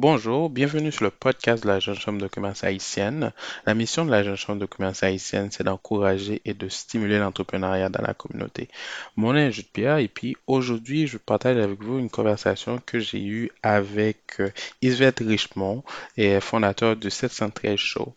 [0.00, 3.32] Bonjour, bienvenue sur le podcast de la Jeune Chambre de commerce haïtienne.
[3.66, 7.88] La mission de la Jeune Chambre de commerce haïtienne, c'est d'encourager et de stimuler l'entrepreneuriat
[7.88, 8.68] dans la communauté.
[9.16, 13.00] Mon nom est Jude Pierre et puis aujourd'hui, je partage avec vous une conversation que
[13.00, 14.50] j'ai eue avec euh,
[14.82, 15.82] Isvette Richemont,
[16.16, 18.14] et fondateur du 713 Show.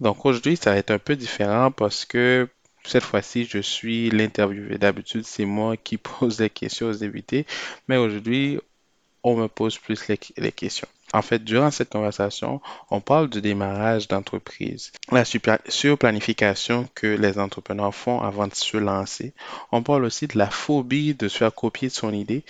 [0.00, 2.48] Donc aujourd'hui, ça va être un peu différent parce que
[2.84, 4.78] cette fois-ci, je suis l'interviewé.
[4.78, 7.44] D'habitude, c'est moi qui pose les questions aux invités,
[7.86, 8.58] mais aujourd'hui,
[9.22, 10.88] on me pose plus les questions.
[11.14, 17.94] En fait, durant cette conversation, on parle du démarrage d'entreprise, la surplanification que les entrepreneurs
[17.94, 19.32] font avant de se lancer.
[19.72, 22.44] On parle aussi de la phobie de se faire copier de son idée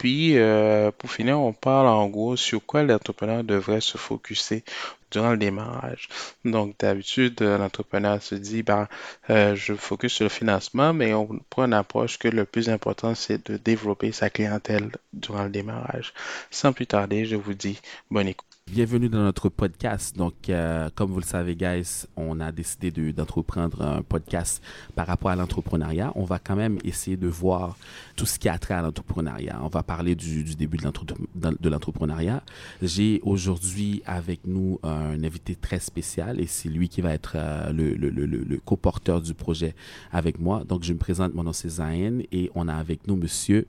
[0.00, 4.64] puis, euh, pour finir, on parle en gros sur quoi l'entrepreneur devrait se focuser
[5.10, 6.08] durant le démarrage.
[6.44, 8.88] Donc, d'habitude, l'entrepreneur se dit, ben,
[9.30, 13.14] euh, je focus sur le financement, mais on prend une approche que le plus important,
[13.14, 16.12] c'est de développer sa clientèle durant le démarrage.
[16.50, 18.49] Sans plus tarder, je vous dis bonne écoute.
[18.72, 20.16] Bienvenue dans notre podcast.
[20.16, 24.62] Donc, euh, comme vous le savez, guys, on a décidé d'entreprendre un podcast
[24.94, 26.12] par rapport à l'entrepreneuriat.
[26.14, 27.76] On va quand même essayer de voir
[28.14, 29.58] tout ce qui a trait à l'entrepreneuriat.
[29.64, 32.44] On va parler du, début de l'entrepreneuriat.
[32.80, 37.72] J'ai aujourd'hui avec nous un invité très spécial et c'est lui qui va être euh,
[37.72, 39.74] le, le, le, co-porteur du projet
[40.12, 40.62] avec moi.
[40.62, 43.66] Donc, je me présente, mon nom c'est Zayn et on a avec nous monsieur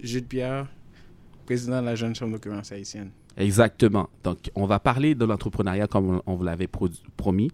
[0.00, 0.66] Jules Pierre,
[1.46, 3.10] président de la Jeune Chambre de commerce haïtienne.
[3.38, 4.10] Exactement.
[4.24, 6.68] Donc, on va parler de l'entrepreneuriat comme on vous l'avait
[7.16, 7.50] promis.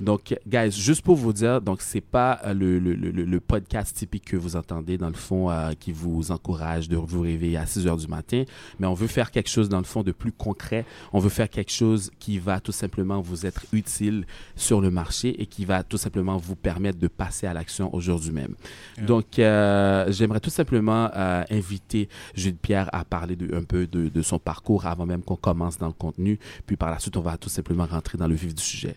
[0.00, 3.96] Donc, guys, juste pour vous dire, donc c'est pas euh, le, le, le, le, podcast
[3.96, 7.64] typique que vous entendez dans le fond euh, qui vous encourage de vous réveiller à
[7.64, 8.44] 6 heures du matin,
[8.78, 10.84] mais on veut faire quelque chose dans le fond de plus concret.
[11.14, 15.40] On veut faire quelque chose qui va tout simplement vous être utile sur le marché
[15.40, 18.54] et qui va tout simplement vous permettre de passer à l'action aujourd'hui même.
[19.00, 21.10] Donc, euh, j'aimerais tout simplement
[21.50, 25.36] inviter Jules Pierre à parler de, un peu de, de son parcours avant même qu'on
[25.36, 28.34] commence dans le contenu, puis par la suite, on va tout simplement rentrer dans le
[28.34, 28.96] vif du sujet.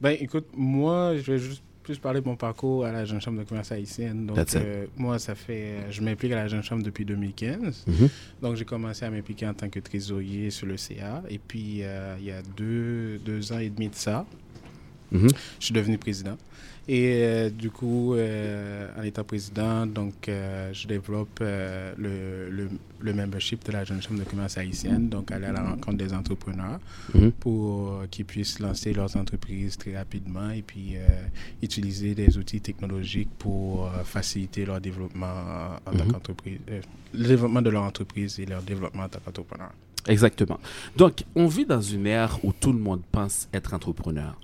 [0.00, 3.38] Ben, écoute, moi, je vais juste plus parler de mon parcours à la Jeune Chambre
[3.38, 4.26] de commerce haïtienne.
[4.26, 5.90] Donc, euh, moi, ça fait.
[5.90, 7.86] Je m'implique à la Jeune Chambre depuis 2015.
[7.88, 8.08] Mm-hmm.
[8.42, 11.22] Donc, j'ai commencé à m'impliquer en tant que trésorier sur le CA.
[11.30, 14.26] Et puis, euh, il y a deux, deux ans et demi de ça,
[15.14, 15.34] mm-hmm.
[15.60, 16.36] je suis devenu président.
[16.90, 23.12] Et euh, du coup, euh, en étant président, donc, euh, je développe le, le, le,
[23.12, 26.80] membership de la Jeune Chambre de commerce haïtienne, donc aller à la rencontre des entrepreneurs
[27.14, 27.32] mhm.
[27.32, 30.94] pour qu'ils puissent lancer leurs entreprises très rapidement et puis
[31.62, 36.12] utiliser des outils technologiques pour faciliter leur développement en tant mhm.
[36.12, 36.58] qu'entreprise,
[37.12, 39.72] le développement de leur entreprise et leur développement en tant qu'entrepreneur.
[40.06, 40.58] Exactement.
[40.96, 44.34] Donc, on vit dans une ère où tout le monde pense être entrepreneur.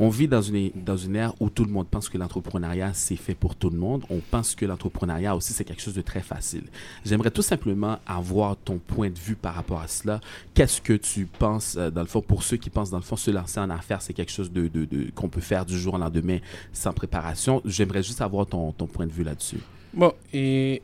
[0.00, 3.16] On vit dans une, dans une ère où tout le monde pense que l'entrepreneuriat, c'est
[3.16, 4.04] fait pour tout le monde.
[4.10, 6.62] On pense que l'entrepreneuriat aussi, c'est quelque chose de très facile.
[7.04, 10.20] J'aimerais tout simplement avoir ton point de vue par rapport à cela.
[10.54, 13.16] Qu'est-ce que tu penses, euh, dans le fond, pour ceux qui pensent, dans le fond,
[13.16, 15.98] se lancer en affaires, c'est quelque chose de, de, qu'on peut faire du jour au
[15.98, 16.38] lendemain
[16.72, 17.60] sans préparation.
[17.64, 19.58] J'aimerais juste avoir ton, ton point de vue là-dessus.
[19.92, 20.80] Bon, et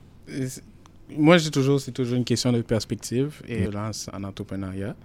[1.10, 4.96] moi, j'ai toujours, c'est toujours une question de perspective et lance en entrepreneuriat.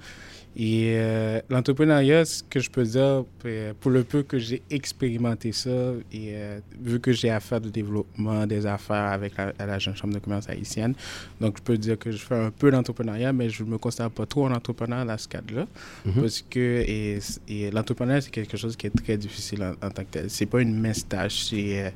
[0.56, 5.52] Et euh, l'entrepreneuriat, ce que je peux dire, euh, pour le peu que j'ai expérimenté
[5.52, 5.70] ça,
[6.12, 10.14] et euh, vu que j'ai affaire de développement des affaires avec la, la, Jeune Chambre
[10.16, 10.96] de commerce haïtienne,
[11.40, 14.10] donc je peux dire que je fais un peu d'entrepreneuriat, mais je ne me considère
[14.10, 15.68] pas trop un entrepreneur dans ce cadre-là.
[16.06, 16.22] Mm-hmm.
[16.22, 20.04] Parce que et, et l'entrepreneuriat, c'est quelque chose qui est très difficile en, en tant
[20.04, 20.30] que tel.
[20.30, 21.94] C'est pas une mince tâche, c'est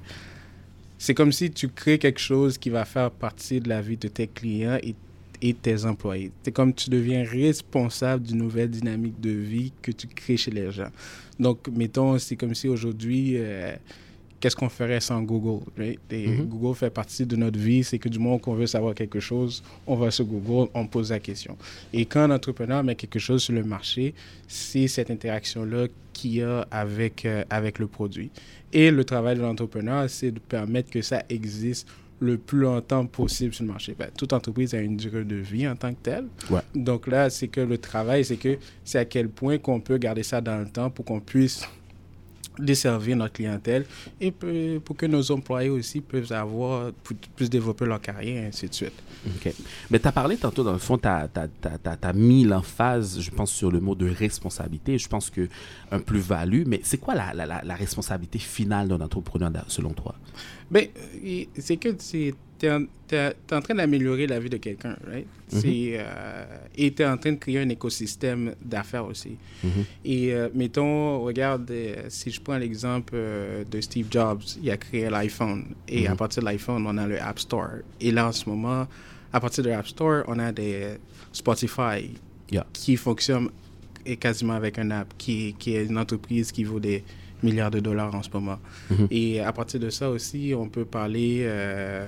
[1.04, 4.08] c'est comme si tu crées quelque chose qui va faire partie de la vie de
[4.08, 4.96] tes clients et,
[5.52, 6.32] tes employés.
[6.44, 10.72] C'est comme tu deviens responsable d'une nouvelle dynamique de vie que tu crées chez les
[10.72, 10.90] gens.
[11.38, 13.76] Donc, mettons, c'est comme si aujourd'hui, euh,
[14.40, 15.66] qu'est-ce qu'on ferait sans Google?
[15.78, 16.46] Mm-hmm.
[16.48, 17.84] Google fait partie de notre vie.
[17.84, 21.12] C'est que du moment qu'on veut savoir quelque chose, on va sur Google, on pose
[21.12, 21.58] la question.
[21.92, 24.14] Et quand un entrepreneur met quelque chose sur le marché,
[24.48, 28.32] c'est cette interaction-là qu'il y a avec, euh, avec le produit.
[28.72, 31.88] Et le travail de l'entrepreneur, c'est de permettre que ça existe
[32.24, 33.96] le plus longtemps possible sur le marché.
[33.98, 36.26] Ben, toute entreprise a une durée de vie en tant que telle.
[36.74, 40.24] Donc là, c'est que le travail, c'est que c'est à quel point qu'on peut garder
[40.24, 41.68] ça dans le temps pour qu'on puisse
[42.60, 43.86] desservir notre clientèle
[44.20, 46.92] et pour que nos employés aussi puissent avoir,
[47.36, 49.04] puissent développer leur carrière et ainsi de suite.
[49.26, 49.54] OK.
[49.90, 53.52] Mais tu as parlé tantôt, dans le fond, tu as, as, mis l'emphase, je pense,
[53.52, 54.98] sur le mot de responsabilité.
[54.98, 55.48] Je pense que
[55.92, 60.16] un plus-value, mais c'est quoi la, la, la, responsabilité finale d'un entrepreneur selon toi?
[60.70, 60.88] Ben,
[61.58, 62.34] c'est que c'est
[63.08, 65.28] tu es, en train d'améliorer la vie de quelqu'un, right?
[65.52, 66.46] Mm euh,
[66.76, 69.38] et tu es en train de créer un écosystème d'affaires aussi.
[69.64, 69.70] Mm-hmm.
[70.06, 73.16] Et euh, mettons, regarde, euh, si je prends l'exemple
[73.70, 75.66] de Steve Jobs, il a créé l'iPhone.
[75.88, 76.16] Et à mm-hmm.
[76.18, 77.82] partir de l'iPhone, on a le App Store.
[78.02, 78.88] Et là, en ce moment,
[79.32, 80.96] à partir de l'App Store, on a des
[81.32, 82.12] Spotify,
[82.52, 82.68] Yeah.
[82.72, 83.50] qui fonctionne
[84.06, 87.04] et quasiment avec un app, qui, qui est une entreprise qui vaut des
[87.42, 88.60] milliards de dollars en ce moment.
[89.10, 92.08] Et à partir de ça aussi, on peut parler euh,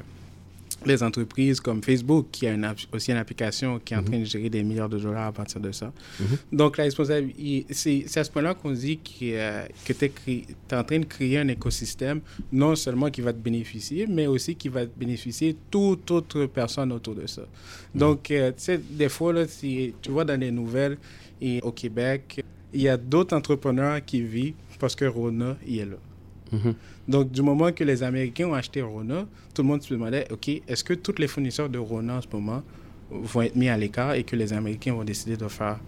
[0.86, 4.06] des entreprises comme Facebook, qui a une aussi une application qui est en Mhm.
[4.07, 5.92] train de gérer des milliards de dollars à partir de ça.
[6.19, 6.38] Mhm.
[6.51, 10.83] Donc, la responsabilité, c'est à ce point-là qu'on dit qu'il, euh, que tu es, en
[10.83, 14.86] train de créer un écosystème, non seulement qui va te bénéficier, mais aussi qui va
[14.86, 17.44] te bénéficier toute autre personne autour de ça.
[17.94, 20.98] Donc, euh, tu sais, des fois, là, si, tu vois dans les nouvelles
[21.42, 22.44] et au Québec,
[22.74, 25.98] il y a d'autres entrepreneurs qui vivent parce que Rona, il est là.
[26.51, 26.74] Mhm.
[27.07, 30.50] Donc, du moment que les Américains ont acheté Rona, tout le monde se demandait, OK,
[30.68, 32.63] est-ce que tous les fournisseurs de Rona en ce moment
[33.12, 35.80] vont être mis à l'écart et que les Américains vont décider de faire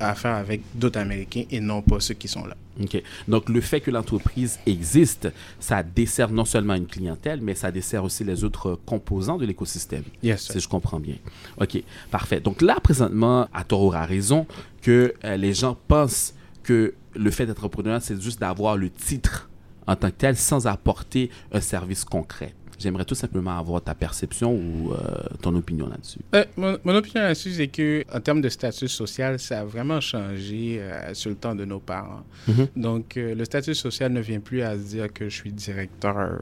[0.00, 2.56] affaire avec d'autres Américains et non pas ceux qui sont là?
[2.82, 3.02] OK.
[3.28, 5.28] Donc, le fait que l'entreprise existe,
[5.60, 10.02] ça dessert non seulement une clientèle, mais ça dessert aussi les autres composants de l'écosystème.
[10.22, 11.16] Yes, Si je comprends bien.
[11.58, 12.40] OK, parfait.
[12.40, 14.46] Donc là, présentement, Atoro a raison
[14.82, 19.48] que euh, les gens pensent que le fait d'être entrepreneur, c'est juste d'avoir le titre
[19.86, 22.54] en tant que tel sans apporter un service concret.
[22.78, 24.96] J'aimerais tout simplement avoir ta perception ou euh,
[25.40, 26.18] ton opinion là-dessus.
[26.34, 30.00] Euh, mon, mon opinion là-dessus, c'est que en termes de statut social, ça a vraiment
[30.00, 32.24] changé euh, sur le temps de nos parents.
[32.48, 32.66] Mhm.
[32.76, 36.40] Donc, le statut social ne vient plus à se dire que je suis directeur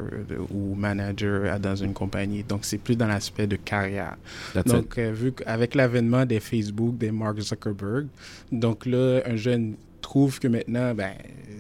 [0.51, 2.43] ou manager dans une compagnie.
[2.43, 4.17] Donc, c'est plus dans l'aspect de carrière.
[4.55, 4.65] That's.
[4.65, 8.07] Donc, vu qu'avec l'avènement des Facebook, des Mark Zuckerberg,
[8.51, 11.13] donc là, un jeune trouve que maintenant, ben,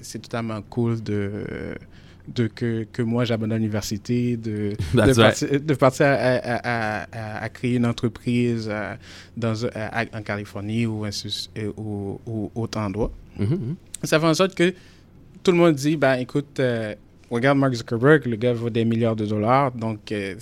[0.02, 1.44] c'est totalement cool de,
[2.28, 4.70] de que, que moi, j'abandonne l'université, de,
[5.06, 8.94] de, partir, de partir à, à- à- à- à créer une entreprise euh,
[9.36, 13.10] dans, en Californie ou, ainsi- euh, ou, ou autre endroit.
[13.38, 13.76] Mhm, mhm.
[14.04, 14.74] Ça fait en sorte que
[15.42, 16.94] tout le monde dit, ben écoute, euh,
[17.30, 20.34] regarde Mark Zuckerberg, le gars vaut des milliards de dollars, donc euh,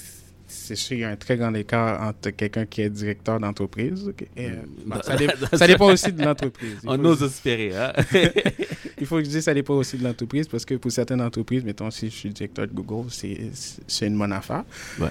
[0.50, 4.12] c'est sûr qu'il y a un très grand écart entre quelqu'un qui est directeur d'entreprise.
[4.36, 6.76] et, euh, bon, ça, dé- ça dépend aussi de l'entreprise.
[6.82, 7.92] Il On ose espérer, hein?
[9.00, 11.64] il faut que je dise ça dépend aussi de l'entreprise parce que pour certaines entreprises,
[11.64, 13.50] mettons si je suis directeur de Google, c'est
[13.86, 14.64] c'est une bonne affaire.
[15.00, 15.08] Ouais.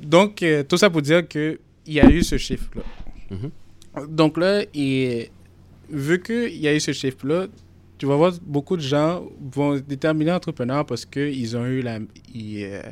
[0.00, 2.82] Donc, euh, tout ça pour dire qu'il y a eu ce chiffre-là.
[3.30, 4.06] Mhm.
[4.14, 5.30] Donc là, et,
[5.90, 7.46] vu qu'il y a eu ce chiffre-là,
[7.98, 11.98] tu vas voir beaucoup de gens vont déterminer entrepreneur parce qu'ils ont eu la,
[12.34, 12.82] ils, euh,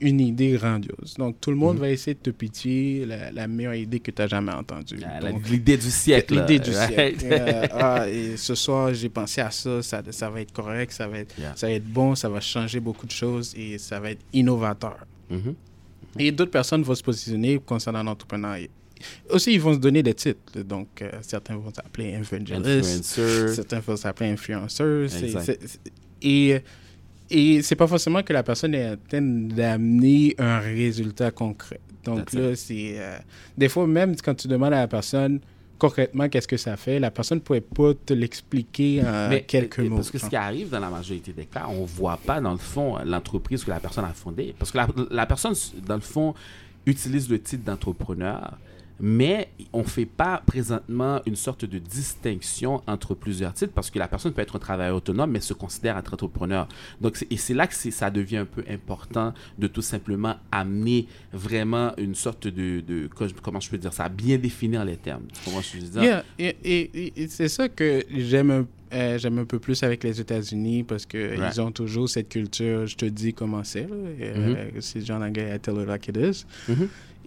[0.00, 1.14] une idée grandiose.
[1.18, 1.80] Donc, tout le monde Mhm.
[1.80, 4.98] va essayer de te pitcher la, la meilleure idée que tu n'as jamais entendue.
[5.04, 5.20] Ah,
[5.50, 6.34] L'idée du siècle.
[6.40, 6.92] L'idée du right?
[7.20, 7.26] siècle.
[7.30, 11.06] Euh, ah, et ce soir, j'ai pensé à ça, ça, ça va être correct, ça
[11.06, 11.52] va être, Yeah.
[11.56, 15.06] ça va être bon, ça va changer beaucoup de choses et ça va être innovateur.
[15.30, 15.54] Mhm.
[16.18, 18.68] Et d'autres personnes vont se positionner concernant l'entrepreneuriat.
[19.30, 20.60] Aussi, ils vont se donner des titres.
[20.62, 23.54] Donc, euh, certains vont s'appeler evangelistes, Influencer.
[23.54, 25.08] certains vont s'appeler influenceurs.
[26.22, 26.60] Et,
[27.30, 31.80] et c'est pas forcément que la personne est en train d'amener un résultat concret.
[32.04, 32.94] Donc là, c'est...
[32.98, 33.18] euh,
[33.56, 35.40] des fois, même quand tu demandes à la personne
[35.78, 39.80] concrètement qu'est-ce que ça fait, la personne ne pourrait pas te l'expliquer en Mais, quelques
[39.80, 39.96] mots.
[39.96, 42.52] Parce que ce qui arrive dans la majorité des cas, on ne voit pas, dans
[42.52, 44.54] le fond, l'entreprise que la personne a fondée.
[44.58, 45.54] Parce que la, la personne,
[45.86, 46.34] dans le fond,
[46.86, 48.58] utilise le titre d'entrepreneur,
[49.00, 53.98] mais on ne fait pas présentement une sorte de distinction entre plusieurs titres parce que
[53.98, 56.68] la personne peut être un travailleur autonome, mais se considère être entrepreneur.
[57.00, 61.92] Donc, et c'est là que ça devient un peu important de tout simplement amener vraiment
[61.98, 63.08] une sorte de, de-
[63.42, 65.24] comment je peux dire ça, bien définir les termes.
[65.44, 66.02] Que je dire?
[66.02, 69.82] Yeah, et, et- et- et c'est ça que j'aime un, euh, j'aime un peu plus
[69.82, 71.54] avec les États-Unis parce que Right.
[71.56, 73.82] ils ont toujours cette culture, je te dis comment c'est.
[73.82, 73.86] et,
[74.22, 76.44] euh, C'est anglais, I tell it like it is.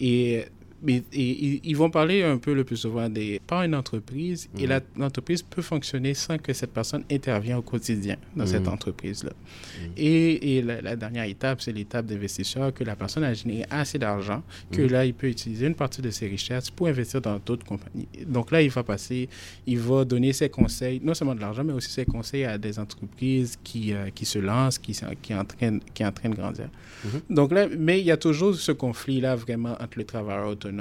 [0.00, 0.44] Et,
[0.84, 4.80] mais, ils vont parler un peu le plus souvent des, par une entreprise et la-
[4.96, 8.72] l'entreprise peut fonctionner sans que cette personne intervienne au quotidien dans cette Mhm.
[8.74, 9.30] entreprise-là.
[9.32, 9.90] Mhm.
[9.96, 13.98] Et, et la, la dernière étape, c'est l'étape d'investisseur, que la personne a généré assez
[13.98, 17.64] d'argent, que là, il peut utiliser une partie de ses richesses pour investir dans d'autres
[17.64, 18.08] compagnies.
[18.26, 19.28] Donc là, il va passer,
[19.66, 22.78] il va donner ses conseils, non seulement de l'argent, mais aussi ses conseils à des
[22.78, 26.68] entreprises qui, euh, qui se lancent, qui, qui, entraînent, qui est en train de grandir.
[27.04, 27.20] Mhm.
[27.36, 30.73] Donc là, mais il y a toujours ce conflit-là vraiment entre le travailleur autonome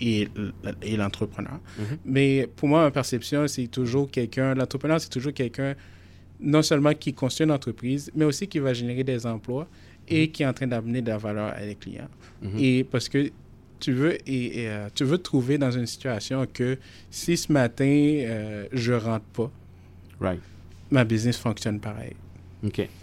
[0.00, 0.28] et,
[0.96, 1.60] l'entrepreneur.
[1.78, 1.84] Mhm.
[2.04, 5.74] Mais pour moi, ma perception, c'est toujours quelqu'un, l'entrepreneur, c'est toujours quelqu'un
[6.40, 9.66] non seulement qui construit une entreprise, mais aussi qui va générer des emplois
[10.08, 12.08] et qui est en train d'amener de la valeur à les clients.
[12.42, 12.58] Mhm.
[12.58, 13.30] Et parce que
[13.80, 16.78] tu veux, et, et, euh, tu veux te trouver dans une situation que
[17.10, 19.50] si ce matin, euh, je rentre pas,
[20.20, 20.40] Right.
[20.90, 22.14] ma business fonctionne pareil.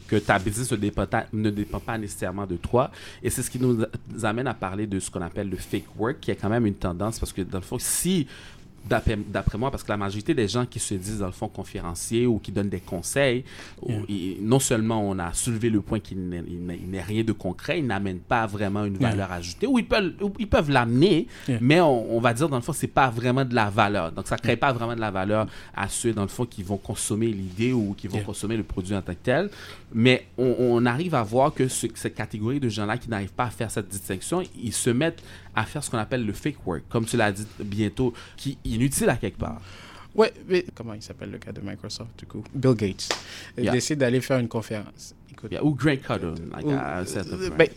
[0.07, 2.91] Que ta business ne dépend, ne dépend pas nécessairement de toi.
[3.21, 3.83] Et c'est ce qui nous
[4.23, 6.75] amène à parler de ce qu'on appelle le fake work, qui est quand même une
[6.75, 8.27] tendance parce que dans le fond, si
[8.85, 12.25] d'après moi, parce que la majorité des gens qui se disent, dans le fond, conférenciers
[12.27, 13.43] ou qui donnent des conseils,
[14.09, 18.19] et non seulement on a soulevé le point qu'il n'est rien de concret, ils n'amènent
[18.19, 19.09] pas vraiment une Yeah.
[19.11, 21.57] valeur ajoutée, ou ils peuvent, ils peuvent l'amener, Yeah.
[21.61, 24.11] mais on, on va dire, dans le fond, c'est pas vraiment de la valeur.
[24.11, 26.77] Donc, ça crée pas vraiment de la valeur à ceux, dans le fond, qui vont
[26.77, 29.49] consommer l'idée ou qui vont consommer le produit en tant que tel.
[29.93, 33.45] Mais on, on arrive à voir que ce- cette catégorie de gens-là qui n'arrivent pas
[33.45, 35.23] à faire cette distinction, ils se mettent
[35.55, 38.69] à faire ce qu'on appelle le fake work, comme tu l'as dit bientôt, qui est
[38.69, 39.61] inutile à quelque part.
[40.15, 42.43] Ouais, mais comment il s'appelle le gars de Microsoft, du coup?
[42.53, 43.09] Bill Gates.
[43.57, 43.73] Il Yeah.
[43.73, 45.15] décide d'aller faire une conférence.
[45.51, 47.03] Yeah, Ou Grant Cardone, like, à
[47.57, 47.67] ben.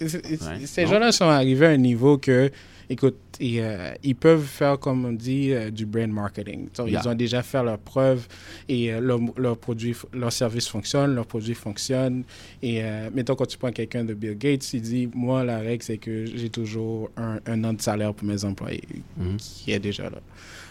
[0.67, 2.51] Ces gens-là sont arrivés à un niveau que,
[2.89, 6.69] écoute, ils, euh, ils peuvent faire, comme on dit, euh, du brand marketing.
[6.79, 7.01] Yeah.
[7.03, 8.27] Ils ont déjà fait leurs preuves
[8.69, 12.23] et euh, leur, leur produit, leur service fonctionne, leur produit fonctionne.
[12.63, 15.83] Et euh, mettons, quand tu prends quelqu'un de Bill Gates, il dit Moi, la règle,
[15.83, 18.83] c'est que j'ai toujours un, un an de salaire pour mes employés,
[19.19, 19.37] Mhm.
[19.37, 20.21] qui est déjà là.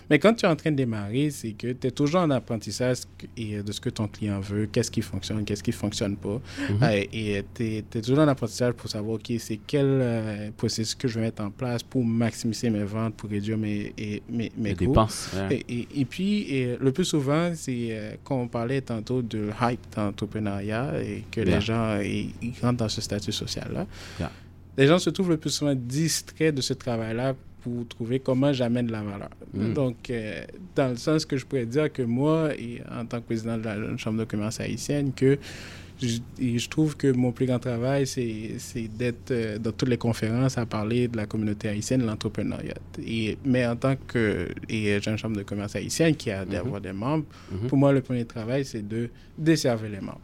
[0.09, 2.97] Mais quand tu es en train de démarrer, c'est que tu es toujours en apprentissage
[3.37, 6.39] et, euh, de ce que ton client veut, qu'est-ce qui fonctionne, qu'est-ce qui fonctionne pas.
[6.69, 6.77] Mhm.
[6.83, 11.07] Euh, et tu es, toujours en apprentissage pour savoir, OK, c'est quel euh, processus que
[11.07, 14.69] je vais mettre en place pour maximiser mes ventes, pour réduire mes, et, mes, mes
[14.69, 14.85] Les coûts.
[14.87, 15.29] dépenses.
[15.35, 15.63] ouais.
[15.67, 19.49] Et, et- et puis, et le plus souvent, c'est euh, quand on parlait tantôt de
[19.61, 22.31] hype dans l'entrepreneuriat et que les gens ils,
[22.61, 23.87] rentrent dans ce statut social-là,
[24.77, 27.33] les gens se trouvent le plus souvent distraits de ce travail-là
[27.65, 29.29] pour trouver comment j'amène de la valeur.
[29.55, 29.73] Mm.
[29.73, 30.43] Donc, euh,
[30.75, 33.63] dans le sens que je pourrais dire que moi, et en tant que président de
[33.63, 35.39] la Jeune Chambre de commerce haïtienne, que
[35.99, 39.97] je, et je trouve que mon plus grand travail, c'est d'être euh, dans toutes les
[39.97, 42.75] conférences à parler de la communauté haïtienne, de l'entrepreneuriat.
[43.45, 47.25] Mais en tant que et Jeune Chambre de commerce haïtienne, qui a d'avoir des membres,
[47.51, 47.67] Mhm.
[47.69, 50.21] pour moi, le premier travail, c'est de desservir les membres.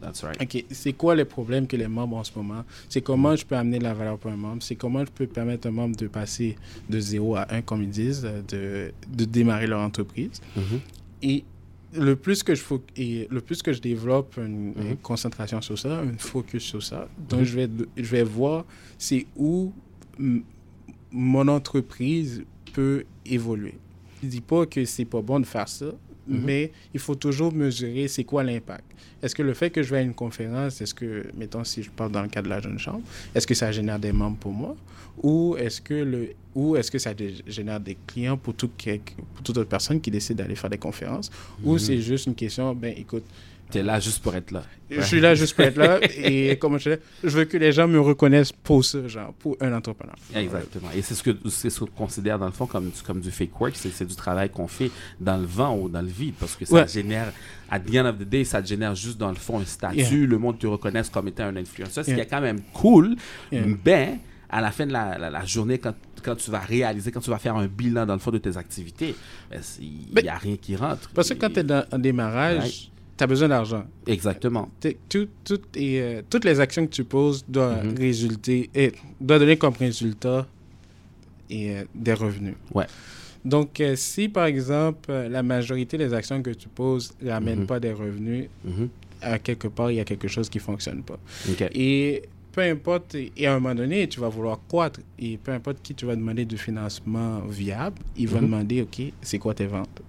[0.00, 0.40] That's right.
[0.40, 2.64] OK, c'est quoi les problèmes que les membres ont en ce moment?
[2.88, 4.62] C'est comment je peux amener la valeur pour un membre?
[4.62, 6.56] C'est comment je peux permettre à un membre de passer
[6.88, 10.40] de 0 à 1, comme ils disent, de, de démarrer leur entreprise?
[10.56, 10.80] Mhm.
[11.22, 11.44] Et
[11.92, 12.62] le plus que je,
[12.96, 14.86] et le plus que je développe une, Mhm.
[14.92, 17.44] une concentration sur ça, un focus sur ça, donc Mhm.
[17.46, 18.64] je, vais, je vais voir
[18.96, 19.72] c'est où
[21.12, 22.42] mon entreprise
[22.72, 23.74] peut évoluer.
[24.22, 25.86] Je dis pas que c'est pas bon de faire ça,
[26.30, 26.42] Mhm.
[26.44, 28.84] mais il faut toujours mesurer c'est quoi l'impact.
[29.22, 31.90] Est-ce que le fait que je vais à une conférence, est-ce que, mettons, si je
[31.90, 33.02] parle dans le cas de la jeune chambre,
[33.34, 34.76] est-ce que ça génère des membres pour moi?
[35.22, 37.12] Ou est-ce que, le, ou est-ce que ça
[37.46, 39.00] génère des clients pour, tout, quel-
[39.34, 41.30] pour toute autre personne qui décide d'aller faire des conférences?
[41.62, 41.78] Ou Mhm.
[41.78, 43.24] c'est juste une question, ben écoute,
[43.70, 44.62] T'es là juste pour être là.
[44.90, 47.70] je suis là juste pour être là et comme je dis, je veux que les
[47.72, 50.16] gens me reconnaissent pour ça, genre, pour un entrepreneur.
[50.34, 50.88] Exactement.
[50.94, 53.30] Et c'est ce que c'est ce qu'on considère dans le fond comme, du- comme du
[53.30, 56.56] fake work, c'est du travail qu'on fait dans le vent ou dans le vide parce
[56.56, 56.88] que ça Ouais.
[56.88, 57.32] génère,
[57.70, 60.26] at the end of the day, ça génère juste dans le fond un statut, Yeah.
[60.26, 63.14] le monde te reconnaisse comme étant un influenceur, ce qui est quand même cool,
[63.52, 63.62] Yeah.
[63.84, 64.18] ben
[64.52, 67.30] à la fin de la, la- la journée, quand, quand tu vas réaliser, quand tu
[67.30, 69.14] vas faire un bilan dans le fond de tes activités,
[69.48, 71.08] ben, il Mais- n'y a rien qui rentre.
[71.14, 72.89] Parce que quand tu es en démarrage.
[73.20, 73.84] Tu as besoin d'argent.
[74.06, 74.70] Exactement.
[75.10, 77.98] Tout- tout et, euh, toutes les actions que tu poses doivent Mhm.
[77.98, 80.46] résulter et doivent donner comme résultat
[81.50, 82.54] et, euh, des revenus.
[82.74, 82.86] Ouais.
[83.44, 87.66] Donc, euh, si par exemple, la majorité des actions que tu poses ne ramènent Mhm.
[87.66, 88.88] pas des revenus, Mhm.
[89.20, 91.18] à quelque part, il y a quelque chose qui ne fonctionne pas.
[91.74, 92.22] Et
[92.52, 95.94] peu importe, et à un moment donné, tu vas vouloir croître, et peu importe qui
[95.94, 98.46] tu vas demander du financement viable, il va Mhm.
[98.46, 100.00] demander, OK, c'est quoi tes ventes?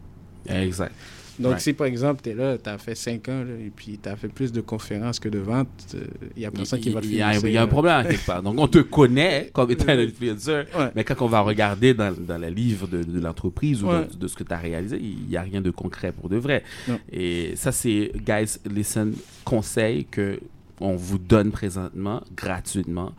[0.48, 0.94] Exact.
[1.42, 4.00] Donc, si par exemple, tu es là, tu as fait 5 ans, là, et puis
[4.02, 5.96] tu as fait plus de conférences que de ventes,
[6.36, 7.48] il n'y a personne qui va te Il y a un- financer.
[7.50, 7.70] Il y a un là.
[7.72, 8.42] problème à quelque part.
[8.44, 10.90] Donc, on te connaît comme étant un influenceur, Ouais.
[10.96, 14.06] mais quand on va regarder dans, dans le livre de, de l'entreprise ou Ouais.
[14.12, 16.38] de, de ce que tu as réalisé, il n'y a rien de concret pour de
[16.38, 16.64] vrai.
[16.88, 17.00] Non.
[17.12, 20.40] Et ça, c'est, guys, listen, conseil que
[20.80, 23.12] on vous donne présentement gratuitement.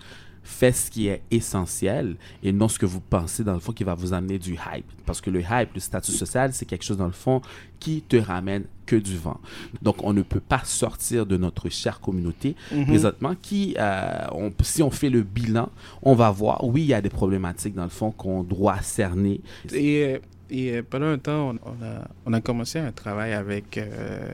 [0.53, 3.85] Faites ce qui est essentiel et non ce que vous pensez dans le fond qui
[3.85, 4.85] va vous amener du hype.
[5.07, 7.41] Parce que le hype, le statut social, c'est quelque chose dans le fond
[7.81, 9.41] qui te ramène que du vent.
[9.81, 12.87] Donc, on ne peut pas sortir de notre chère communauté Mhm.
[12.87, 15.71] présentement qui, euh, on- si on fait le bilan,
[16.03, 19.41] on va voir, oui, il y a des problématiques dans le fond qu'on doit cerner.
[19.73, 20.19] Et, euh,
[20.53, 24.29] et euh, pendant un temps, on, a, on a commencé un travail avec euh,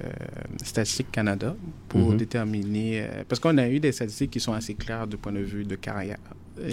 [0.63, 1.55] Statistique Canada
[1.89, 2.17] pour Mhm.
[2.17, 3.03] déterminer.
[3.03, 5.65] euh, parce qu'on a eu des statistiques qui sont assez claires du point de vue
[5.65, 6.19] de carrière.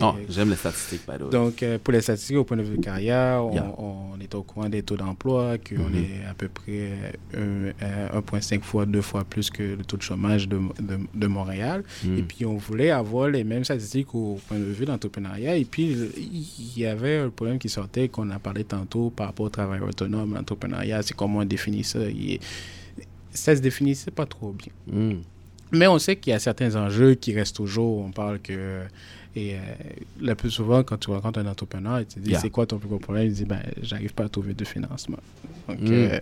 [0.01, 1.29] Oh, j'aime les statistiques, by the way.
[1.29, 3.73] Donc, euh, pour les statistiques au point de vue de carrière, on, Yeah.
[3.77, 5.95] on est au courant des taux d'emploi, qu'on Mhm.
[5.95, 6.91] est à peu près
[7.35, 11.27] euh, euh, 1,5 fois, deux fois plus que le taux de chômage de, de, de
[11.27, 11.83] Montréal.
[12.03, 12.17] Mm.
[12.17, 15.55] Et puis, on voulait avoir les mêmes statistiques au point de vue de l'entrepreneuriat.
[15.57, 19.45] Et puis, il y avait un problème qui sortait, qu'on a parlé tantôt par rapport
[19.45, 21.99] au travail autonome, l'entrepreneuriat, c'est comment on définit ça.
[21.99, 22.39] Et
[23.31, 24.71] ça se définissait pas trop bien.
[24.87, 25.19] Mm.
[25.71, 27.97] Mais on sait qu'il y a certains enjeux qui restent toujours.
[28.05, 28.81] On parle que
[29.35, 29.57] et euh,
[30.21, 32.39] le plus souvent, quand tu rencontres un entrepreneur, il te dit Yeah.
[32.39, 33.25] c'est quoi ton plus gros problème?
[33.27, 35.19] Il dit ben, j'arrive pas à trouver de financement.
[35.67, 35.87] Donc, Mm.
[35.91, 36.19] euh,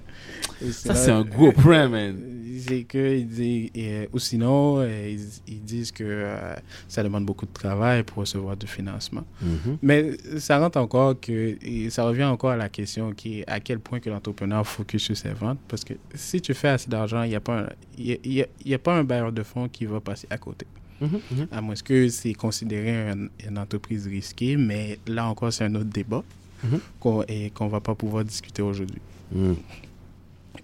[0.72, 2.18] Ça, c'est un gros point, man.
[2.66, 6.54] c'est que il dit, et, ou sinon, euh, ils, ils disent que euh,
[6.88, 9.24] ça demande beaucoup de travail pour recevoir du financement.
[9.42, 9.78] Mhm.
[9.82, 13.60] Mais ça rentre encore que, et ça revient encore à la question qui est à
[13.60, 15.60] quel point que l'entrepreneur focus sur ses ventes?
[15.68, 18.18] Parce que si tu fais assez d'argent, il n'y a, pas un- il y a,
[18.24, 20.38] il y a- il y a pas un bailleur de fonds qui va passer à
[20.38, 20.66] côté.
[21.08, 21.48] Mhm.
[21.52, 25.90] À moins que c'est considéré un- une entreprise risquée, mais là encore, c'est un autre
[25.92, 26.24] débat
[26.64, 26.80] Mhm.
[27.00, 29.02] qu'on qu'on va pas pouvoir discuter aujourd'hui.
[29.34, 29.56] Mhm.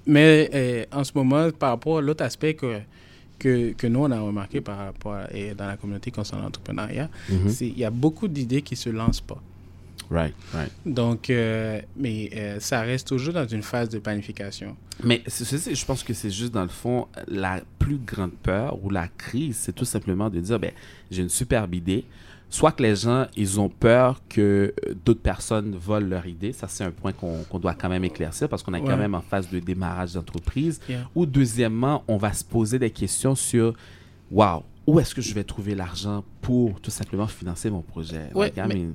[0.05, 2.79] Mais euh, en ce moment, par rapport à l'autre aspect que,
[3.37, 7.09] que, que nous, on a remarqué par rapport à- et dans la communauté concernant l'entrepreneuriat,
[7.47, 9.41] c'est il y a beaucoup d'idées qui se lancent pas.
[10.11, 10.71] Right, right.
[10.85, 14.75] Donc, euh, mais euh, ça reste toujours dans une phase de planification.
[15.03, 19.07] Mais je pense que c'est juste dans le fond, la plus grande peur ou la
[19.07, 20.71] crise, c'est tout simplement de dire, ben,
[21.11, 22.05] j'ai une superbe idée.
[22.51, 26.51] Soit que les gens, ils ont peur que euh, d'autres personnes volent leur idée.
[26.51, 28.87] Ça, c'est un point qu'on doit quand même éclaircir parce qu'on est Ouais.
[28.87, 30.79] quand même en phase de démarrage d'entreprise.
[30.89, 31.07] Yeah.
[31.13, 33.75] Ou deuxièmement, on va se poser des questions sur,
[34.31, 38.31] wow, où est-ce que je vais trouver l'argent pour tout simplement financer mon projet?
[38.33, 38.87] Ouais, mais-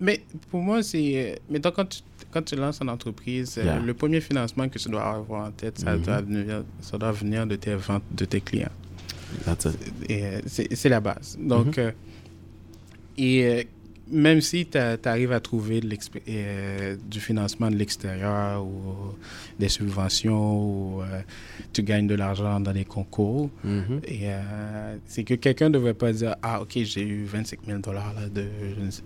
[0.00, 1.32] Mais pour moi, c'est.
[1.32, 2.00] euh, Mettons, quand tu,
[2.30, 3.78] quand tu lances une entreprise, euh, Yeah.
[3.80, 6.02] le premier financement que tu dois avoir en tête, ça, Mhm.
[6.02, 8.70] doit, venir, ça doit venir de tes ventes de tes clients.
[10.10, 11.36] euh, c'est la base.
[11.40, 11.84] Donc, Mhm.
[11.84, 11.90] euh,
[13.18, 13.68] et
[14.10, 15.88] même si tu arrives à trouver de
[16.28, 19.14] euh, du financement de l'extérieur ou
[19.58, 20.62] des subventions
[20.96, 21.20] ou euh,
[21.72, 24.00] tu gagnes de l'argent dans des concours, Mhm.
[24.04, 27.78] et euh, c'est que quelqu'un ne devrait pas dire Ah, ok, j'ai eu 25 000
[27.80, 28.14] dollars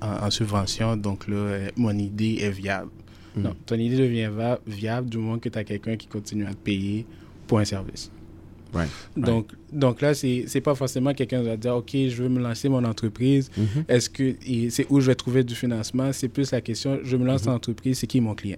[0.00, 2.90] en, en subvention, donc là, mon idée est viable.
[3.37, 3.42] Mhm.
[3.44, 4.30] Non, ton idée devient
[4.66, 7.06] viable du moment que tu as quelqu'un qui continue à te payer
[7.47, 8.11] pour un service.
[8.75, 8.91] Right.
[9.17, 12.41] Donc, donc là, c'est c'est pas forcément quelqu'un qui va dire Ok, je veux me
[12.41, 13.50] lancer mon entreprise.
[13.57, 13.85] Mhm.
[13.88, 14.35] Est-ce que
[14.71, 16.11] c'est où je vais trouver du financement?
[16.12, 17.50] C'est plus la question je me lance Mhm.
[17.52, 18.57] en entreprise, c'est qui mon client?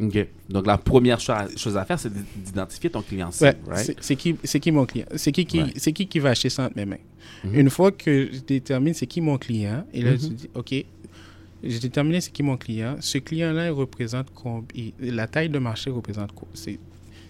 [0.00, 0.26] OK.
[0.48, 2.12] Donc, la première cho- chose à faire, c'est
[2.44, 3.96] d'identifier ton client Ouais, right?
[4.00, 4.14] c'est-
[4.60, 5.06] qui, mon client?
[5.16, 5.62] C'est qui qui,
[5.92, 6.96] qui qui va acheter ça entre mes mains?
[7.44, 7.54] Mhm.
[7.54, 10.18] Une fois que je détermine c'est qui mon client, et là Mhm.
[10.18, 10.72] tu dis, OK,
[11.64, 15.90] j'ai déterminé c'est qui mon client, ce client-là il représente combien La taille de marché
[15.90, 16.46] représente quoi?
[16.54, 16.78] C'est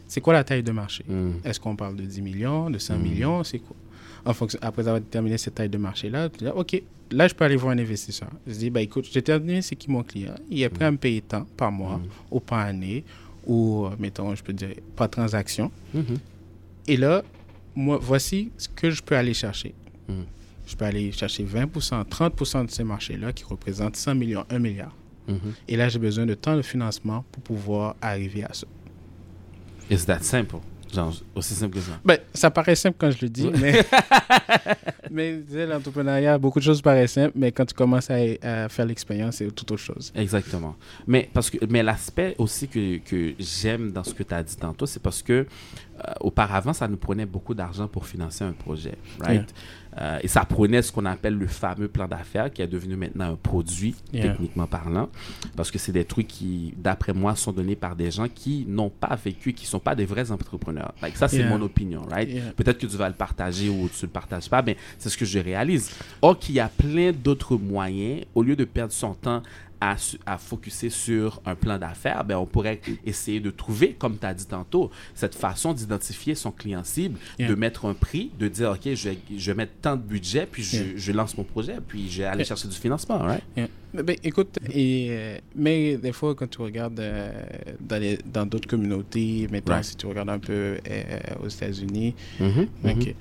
[0.09, 1.05] c'est quoi la taille de marché?
[1.09, 1.35] Mhm.
[1.45, 3.03] Est-ce qu'on parle de 10 millions, de 100 Mhm.
[3.03, 3.45] millions?
[3.45, 3.77] C'est quoi?
[4.25, 7.45] En fonction, Après avoir déterminé cette taille de marché-là, tu dis, OK, là je peux
[7.45, 8.31] aller voir un investisseur.
[8.47, 10.97] Je dis, bah, écoute, j'ai déterminé c'est qui mon client, il est prêt à me
[10.97, 12.09] payer tant par mois Mhm.
[12.33, 13.05] ou par année,
[13.47, 15.71] ou, euh, mettons, je peux dire, par transaction.
[16.87, 17.23] Et là,
[17.75, 19.75] moi, voici ce que je peux aller chercher.
[20.67, 24.95] Je peux aller chercher 20%, 30% de ces marchés-là qui représentent 100 millions, 1 milliard.
[25.69, 28.67] Et là, j'ai besoin de tant de financement pour pouvoir arriver à ça.
[29.91, 30.61] It's that simple?
[30.93, 31.93] Genre, aussi simple que ça.
[32.05, 33.85] Ben, ça paraît simple quand je le dis, mais,
[35.11, 39.37] mais l'entrepreneuriat, beaucoup de choses paraissent simples, mais quand tu commences à, à faire l'expérience,
[39.37, 40.13] c'est tout autre chose.
[40.15, 40.77] Exactement.
[41.07, 44.57] Mais, parce que, mais l'aspect aussi que, que j'aime dans ce que tu as dit
[44.57, 48.95] tantôt, c'est parce que euh, auparavant, ça nous prenait beaucoup d'argent pour financer un projet.
[49.21, 49.53] Right?
[50.01, 53.33] Euh, et ça prenait ce qu'on appelle le fameux plan d'affaires qui est devenu maintenant
[53.33, 54.29] un produit, Yeah.
[54.29, 55.09] techniquement parlant.
[55.57, 58.91] Parce que c'est des trucs qui, d'après moi, sont donnés par des gens qui n'ont
[58.91, 60.95] pas vécu, qui ne sont pas des vrais entrepreneurs.
[61.03, 61.49] Like, ça, c'est Yeah.
[61.51, 62.03] mon opinion.
[62.11, 62.29] Right?
[62.29, 62.53] Yeah.
[62.57, 65.17] Peut-être que tu vas le partager ou tu ne le partages pas, mais c'est ce
[65.17, 65.91] que je réalise.
[66.23, 69.43] Or qu'il y a plein d'autres moyens, au lieu de perdre son temps
[69.81, 74.27] à, à focuser sur un plan d'affaires, ben, on pourrait essayer de trouver, comme tu
[74.27, 77.49] as dit tantôt, cette façon d'identifier son client cible, Yeah.
[77.51, 80.47] de mettre un prix, de dire, OK, je vais, je vais mettre tant de budget,
[80.51, 80.87] puis je, Yeah.
[80.97, 82.45] je lance mon projet, puis je vais aller Yeah.
[82.49, 83.43] chercher du financement, right?
[83.95, 87.31] Ben, écoute, et, euh, mais des fois, quand tu regardes euh,
[87.81, 89.85] dans les- dans d'autres communautés, maintenant, Right.
[89.85, 92.15] si tu regardes un peu euh, aux États-Unis.
[92.85, 93.15] Ok.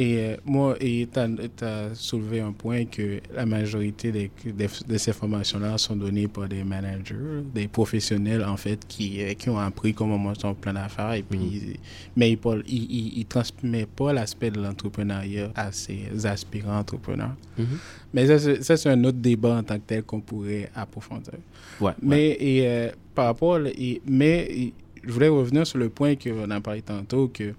[0.00, 5.12] Et euh, moi, tu as, soulevé un point que la majorité des, des- de ces
[5.12, 7.16] formations-là sont données par des managers,
[7.52, 11.14] des professionnels, en fait, qui, euh, qui ont appris comment monter un plan d'affaires.
[11.14, 11.76] Et puis,
[12.16, 17.34] Mais ils ne ils, ils- ils transmettent pas l'aspect de l'entrepreneuriat à ces aspirants entrepreneurs.
[17.58, 17.66] Mhm.
[18.14, 21.32] Mais ça, c'est- un autre débat en tant que tel qu'on pourrait approfondir.
[21.80, 21.94] Ouais, ouais.
[22.02, 24.72] Mais et, euh, par rapport, et- mais
[25.04, 27.52] je voulais revenir sur le point qu'on a parlé tantôt que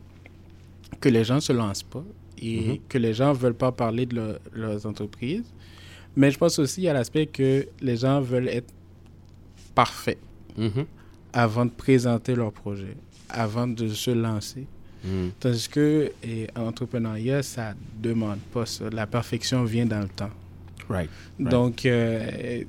[1.01, 2.03] que les gens ne se lancent pas
[2.41, 2.77] et Mhm.
[2.89, 5.45] que les gens veulent pas parler de leur- leurs entreprises.
[6.15, 8.73] Mais je pense aussi à l'aspect que les gens veulent être
[9.75, 10.17] parfaits
[10.57, 10.85] Mhm,
[11.33, 12.95] avant de présenter leur projet,
[13.29, 14.65] avant de se lancer.
[15.03, 15.31] mhm.
[15.39, 18.89] Tandis que et, en entrepreneuriat, ça demande pas ça.
[18.91, 20.31] La perfection vient dans le temps.
[20.89, 21.09] Right.
[21.39, 21.49] Right.
[21.51, 22.63] Donc, euh,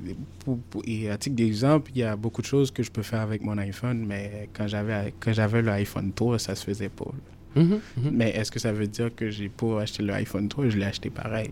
[0.45, 3.03] pour, pour- et à titre d'exemple, il y a beaucoup de choses que je peux
[3.03, 7.11] faire avec mon iPhone, mais quand j'avais quand j'avais l'iPhone 3, ça se faisait pas.
[7.57, 8.11] Mhm, mhm.
[8.13, 10.87] Mais est-ce que ça veut dire que j'ai pas acheté le iPhone 3 Je l'ai
[10.87, 11.51] acheté pareil?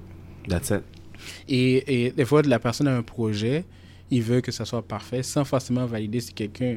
[0.48, 0.82] That's it.
[1.48, 3.64] Et, et des fois, la personne a un projet,
[4.10, 6.76] il veut que ça soit parfait sans forcément valider si quelqu'un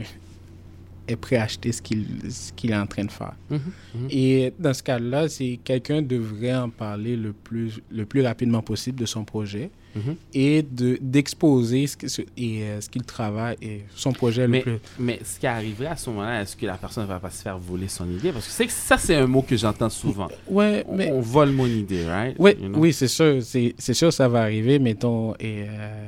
[1.07, 3.35] est prêt à acheter ce qu'il ce qu'il est en train de faire.
[3.49, 3.59] Mhm,
[3.95, 4.07] mhm.
[4.11, 8.99] Et dans ce cas-là, c'est quelqu'un devrait en parler le plus, le plus rapidement possible
[8.99, 10.15] de son projet Mhm.
[10.33, 14.59] et de d'exposer ce, que- ce- et, euh, ce qu'il travaille et son projet Mais,
[14.59, 14.79] le plus.
[14.99, 17.41] mais ce qui arriverait à ce moment-là, est-ce que la personne ne va pas se
[17.41, 18.31] faire voler son idée?
[18.31, 20.29] Parce que ça, c'est un mot que j'entends souvent.
[20.47, 22.35] Ouais, On, mais on vole mon idée, right?
[22.39, 22.79] Oui, You know?
[22.79, 26.07] oui, c'est sûr, c'est c'est sûr, ça va arriver, mettons, et euh,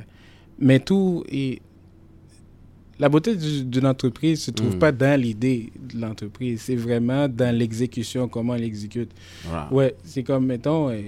[0.60, 1.62] mais tout et
[3.00, 4.80] la beauté du- d'une entreprise se trouve Mm.
[4.80, 9.12] pas dans l'idée de l'entreprise, c'est vraiment dans l'exécution, comment elle exécute.
[9.46, 9.74] Voilà.
[9.74, 11.02] Ouais, c'est comme mettons, euh,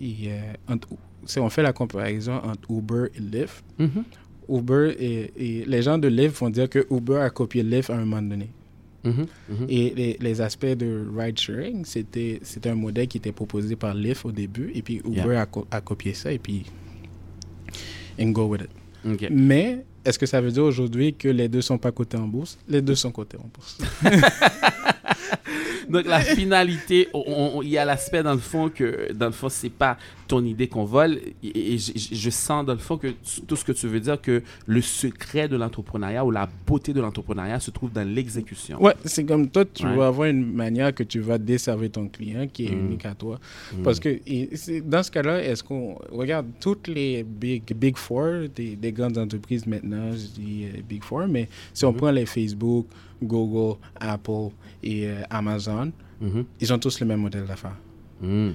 [0.00, 0.88] il, euh, entre-
[1.26, 4.04] si on fait la comparaison entre Uber et Lyft, Mhm.
[4.48, 7.96] Uber et, et les gens de Lyft vont dire que Uber a copié Lyft à
[7.96, 8.48] un moment donné.
[9.04, 9.26] Mhm.
[9.50, 9.66] Mhm.
[9.68, 14.24] Et les, les aspects de ride sharing, c'était un modèle qui était proposé par Lyft
[14.24, 16.64] au début, et puis Uber a, a copié ça, et puis
[18.18, 18.70] and go with it.
[19.30, 22.58] Mais est-ce que ça veut dire aujourd'hui que les deux sont pas cotés en bourse?
[22.68, 23.78] Les deux sont cotés en bourse.
[25.88, 27.08] Donc la finalité,
[27.62, 30.68] il y a l'aspect dans le fond que dans le fond c'est pas ton idée
[30.68, 33.08] qu'on vole et, et je, sens dans le fond que
[33.46, 37.00] tout ce que tu veux dire que le secret de l'entrepreneuriat ou la beauté de
[37.00, 38.82] l'entrepreneuriat se trouve dans l'exécution.
[38.82, 39.96] Ouais, c'est comme toi, tu Ouais.
[39.96, 42.86] vas avoir une manière que tu vas desservir ton client qui est Mm.
[42.86, 43.40] unique à toi.
[43.72, 43.82] Mm.
[43.82, 44.50] Parce que et
[44.84, 49.66] dans ce cas-là, est-ce qu'on regarde toutes les big, big four des, des grandes entreprises
[49.66, 51.96] maintenant, je dis euh, big four, mais si on Mhm.
[51.96, 52.86] prend les Facebook,
[53.22, 54.50] Google, Apple
[54.82, 56.44] et euh, Amazon, Mhm.
[56.60, 57.76] ils ont tous le même modèle d'affaires.
[58.20, 58.54] Mhm.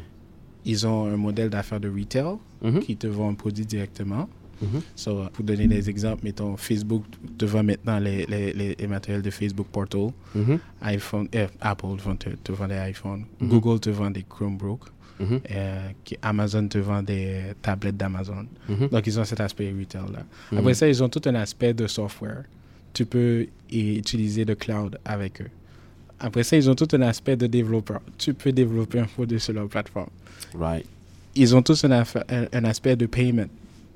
[0.65, 2.80] Ils ont un modèle d'affaires de retail Mhm.
[2.80, 4.30] qui te vend un produit directement.
[4.62, 4.82] Mhm.
[4.95, 7.04] So, pour donner des exemples, mettons, Facebook
[7.38, 10.10] te vend maintenant les, les, les- les matériels de Facebook Portal.
[10.82, 13.26] IPhone, euh, Apple te, te vend des iPhones.
[13.41, 14.89] Google te vend des Chromebooks.
[15.21, 18.45] Euh, qui- Amazon te vend des tablettes d'Amazon.
[18.91, 20.23] Donc, ils ont cet aspect retail-là.
[20.58, 22.43] Après ça, ils ont tout un aspect de software.
[22.93, 25.49] Tu peux utiliser le cloud avec eux.
[26.19, 28.02] Après ça, ils ont tout un aspect de développeur.
[28.17, 30.10] Tu peux développer un produit sur leur plateforme.
[30.56, 30.86] Right.
[31.36, 32.04] Ils ont tous un, un,
[32.54, 33.47] un aspect de payment.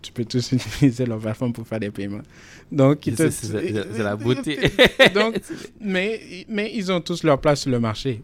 [0.02, 2.22] Tu peux tous utiliser leur plateforme pour faire des paiements.
[2.72, 4.58] Donc, te- C'est la beauté.
[5.14, 5.40] Donc,
[5.80, 8.22] mais, mais ils ont tous leur place sur le marché.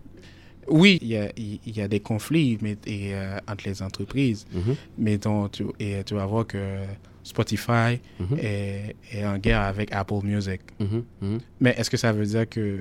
[0.68, 4.46] Oui, il y a, il y a des conflits mais, et, euh, entre les entreprises,
[4.54, 4.76] Mhm.
[4.98, 6.58] mais donc, tu, et tu vas voir que
[7.22, 8.38] Spotify Mhm.
[8.42, 10.62] est, est en guerre avec Apple Music.
[10.80, 11.04] Mhm.
[11.22, 11.40] Mhm.
[11.60, 12.78] Mais est-ce que ça veut dire que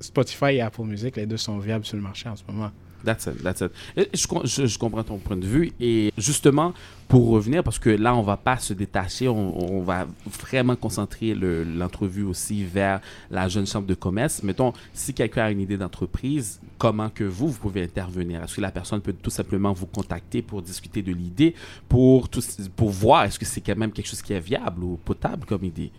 [0.00, 2.70] Spotify et Apple Music, les deux sont viables sur le marché en ce moment?
[3.04, 3.70] That's it, that's it.
[3.96, 5.72] Je- je comprends ton point de vue.
[5.78, 6.74] Et justement,
[7.08, 10.06] pour revenir, parce que là, on va pas se détacher, on, on va
[10.40, 14.42] vraiment concentrer le- l'entrevue aussi vers la jeune chambre de commerce.
[14.42, 18.42] Mettons, si quelqu'un a une idée d'entreprise, comment que vous, vous pouvez intervenir?
[18.42, 21.54] Est-ce que la personne peut tout simplement vous contacter pour discuter de l'idée,
[21.88, 22.42] pour, tout-
[22.74, 25.64] pour voir est-ce que c'est quand même quelque chose qui est viable ou potable comme
[25.64, 25.92] idée?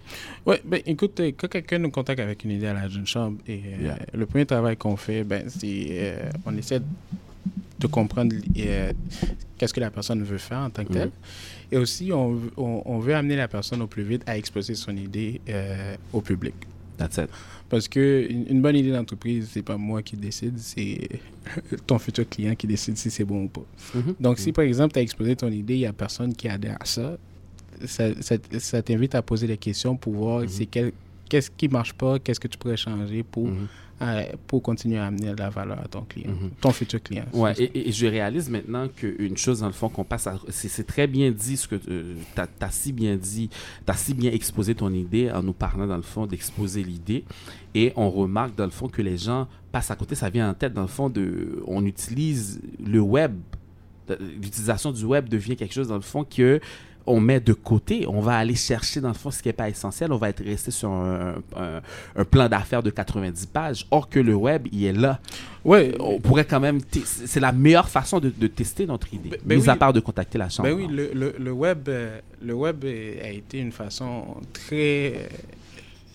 [0.45, 3.37] Oui, ben écoute, euh, quand quelqu'un nous contacte avec une idée à la jeune chambre,
[3.47, 6.81] et, euh, le premier travail qu'on fait, ben, c'est euh, on essaie
[7.79, 8.91] de comprendre euh,
[9.57, 11.11] qu'est-ce que la personne veut faire en tant que telle.
[11.71, 14.73] Et aussi, on, veut- on, on veut amener la personne au plus vite à exposer
[14.75, 16.55] son idée euh, au public.
[16.97, 17.29] That's it.
[17.69, 21.07] Parce que une, une bonne idée d'entreprise, c'est pas moi qui décide, c'est
[21.85, 23.65] ton futur client qui décide si c'est bon ou pas.
[23.93, 24.15] Mhm.
[24.19, 26.77] Donc, si par exemple, tu as exposé ton idée, il n'y a personne qui adhère
[26.79, 27.17] à ça,
[27.85, 30.93] ça, ça, ça t'invite à poser des questions pour voir c'est quel-
[31.29, 33.67] qu'est-ce qui marche pas, qu'est-ce que tu pourrais changer pour, Mhm.
[34.01, 36.51] euh, pour continuer à amener de la valeur à ton client, Mhm.
[36.61, 37.25] ton futur client.
[37.33, 40.39] Ouais, et, je réalise maintenant qu'une chose, dans le fond, qu'on passe à.
[40.49, 41.91] C'est très bien dit ce que tu
[42.37, 45.95] as, si bien dit, tu as si bien exposé ton idée en nous parlant, dans
[45.97, 47.23] le fond, d'exposer l'idée.
[47.75, 50.53] Et on remarque, dans le fond, que les gens passent à côté, ça vient en
[50.53, 51.63] tête, dans le fond, de.
[51.67, 53.33] On utilise le web.
[54.41, 56.61] L'utilisation du web devient quelque chose, dans le fond, que
[57.07, 59.69] on met de côté, on va aller chercher dans le fond ce qui n'est pas
[59.69, 61.81] essentiel, on va être resté sur un, un-
[62.15, 65.19] un plan d'affaires de 90 pages, or que le web, il est là
[65.65, 66.79] Ouais, on pourrait quand même.
[67.03, 69.29] C'est la meilleure façon de, de tester notre idée.
[69.31, 69.79] Ben- ben mis à oui.
[69.79, 70.69] part de contacter la chambre.
[70.69, 75.27] Ben oui, le, le, le web, euh, le web a été une façon très.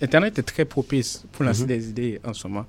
[0.03, 1.69] Internet est très propice pour lancer Mhm.
[1.69, 2.67] des idées en ce moment.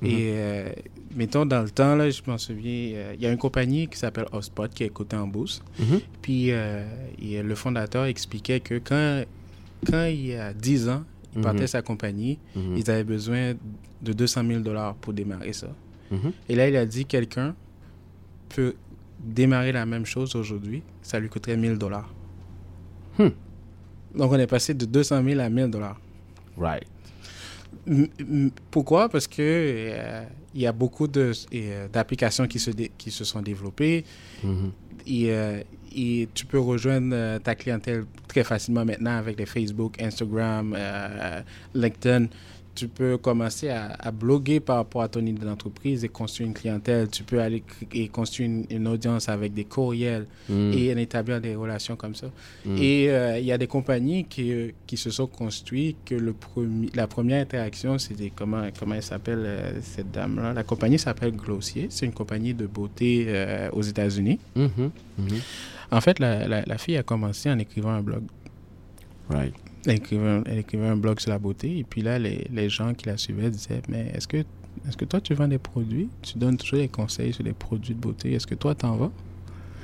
[0.00, 0.08] Mhm.
[0.08, 0.68] Et euh,
[1.16, 3.98] mettons, dans le temps, là, je m'en souviens, euh, il y a une compagnie qui
[3.98, 5.62] s'appelle Hotspot qui est cotée en bourse.
[5.80, 6.00] Mhm.
[6.22, 6.84] Puis euh,
[7.20, 9.24] et le fondateur expliquait que quand,
[9.90, 11.02] quand il y a 10 ans,
[11.34, 13.52] il partait sa compagnie, ils avaient besoin
[14.02, 15.68] de 200 000 dollars pour démarrer ça.
[16.48, 17.54] Et là, il a dit quelqu'un
[18.48, 18.74] peut
[19.18, 22.14] démarrer la même chose aujourd'hui, ça lui coûterait 1000 dollars.
[23.18, 23.28] Hmm.
[24.14, 26.00] Donc, on est passé de 200 000 à 1000 dollars.
[26.56, 26.86] Right.
[28.70, 29.08] Pourquoi?
[29.08, 33.42] Parce que euh, il y a beaucoup de, euh, d'applications qui se, qui se sont
[33.42, 34.04] développées
[34.42, 34.72] Mhm.
[35.06, 35.62] et, euh,
[35.94, 40.76] et tu peux rejoindre ta clientèle très facilement maintenant avec les Facebook, Instagram,
[41.74, 42.26] LinkedIn.
[42.76, 46.54] Tu peux commencer à, à bloguer par rapport à ton idée d'entreprise et construire une
[46.54, 47.08] clientèle.
[47.08, 50.72] Tu peux aller et construire une, une audience avec des courriels Mhm.
[50.74, 52.28] et en établir des relations comme ça.
[52.66, 52.76] Mhm.
[52.80, 56.32] Et euh, il y a des compagnies qui, euh, qui se sont construites que le
[56.34, 60.52] premier, la première interaction, c'était comment, comment elle s'appelle euh, cette dame-là?
[60.52, 61.86] La compagnie s'appelle Glossier.
[61.90, 64.38] C'est une compagnie de beauté euh, aux États-Unis.
[64.54, 64.90] Mhm.
[65.18, 65.38] Mhm.
[65.90, 68.22] En fait, la, la, la fille a commencé en écrivant un blog.
[69.30, 69.54] Right.
[69.86, 71.78] Elle écrivait, elle écrivait un blog sur la beauté.
[71.78, 74.38] Et puis là, les, les gens qui la suivaient disaient Mais est-ce que,
[74.86, 76.08] est-ce que toi, tu vends des produits?
[76.22, 78.32] Tu donnes toujours des conseils sur les produits de beauté.
[78.32, 79.10] Est-ce que toi, t'en vas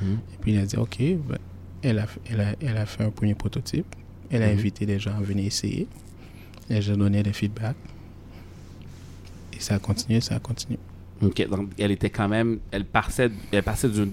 [0.00, 0.18] Mhm.
[0.34, 0.98] Et puis, il a dit Ok.
[0.98, 1.38] Ben,
[1.82, 3.86] elle, a, elle, a, elle a fait un premier prototype.
[4.30, 4.58] Elle a Mhm.
[4.58, 5.86] invité les gens à venir essayer.
[6.68, 7.76] Elle a donné des feedbacks.
[9.52, 10.78] Et ça a continué, ça a continué.
[11.22, 11.40] Donc
[11.78, 14.10] elle était quand même, elle passait, elle passait d'une,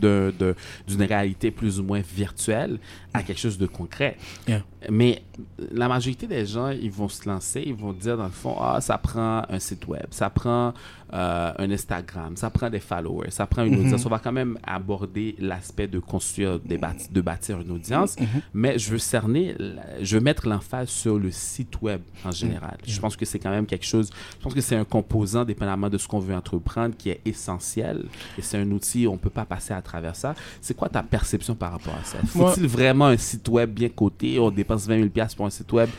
[1.00, 2.78] réalité plus ou moins virtuelle
[3.14, 4.16] à quelque chose de concret.
[4.48, 4.64] Yeah.
[4.90, 5.24] Mais
[5.72, 8.80] la majorité des gens, ils vont se lancer, ils vont dire dans le fond, ah,
[8.80, 10.74] ça prend un site web, ça prend
[11.14, 13.86] euh, un Instagram, ça prend des followers, ça prend une Mhm.
[13.86, 14.06] audience.
[14.06, 18.16] On va quand même aborder l'aspect de construire, des bâti- de bâtir une audience,
[18.54, 19.56] mais je veux cerner,
[20.02, 22.78] je veux mettre l'emphase sur le site web en général.
[22.86, 25.90] Je pense que c'est quand même quelque chose, je pense que c'est un composant, dépendamment
[25.90, 28.06] de ce qu'on veut entreprendre, qui est essentiel.
[28.38, 30.36] Et c'est un outil, on ne peut pas passer à travers ça.
[30.62, 32.18] C'est quoi ta perception par rapport à ça?
[32.26, 34.40] Faut-il vraiment un site web bien coté?
[34.40, 35.90] On dépense 20 000 pour un site web?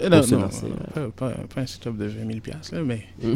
[0.00, 2.82] Euh, Non, non, lancer, pas, pas, pas un site web de 20 000 piastres, là,
[2.82, 3.06] mais...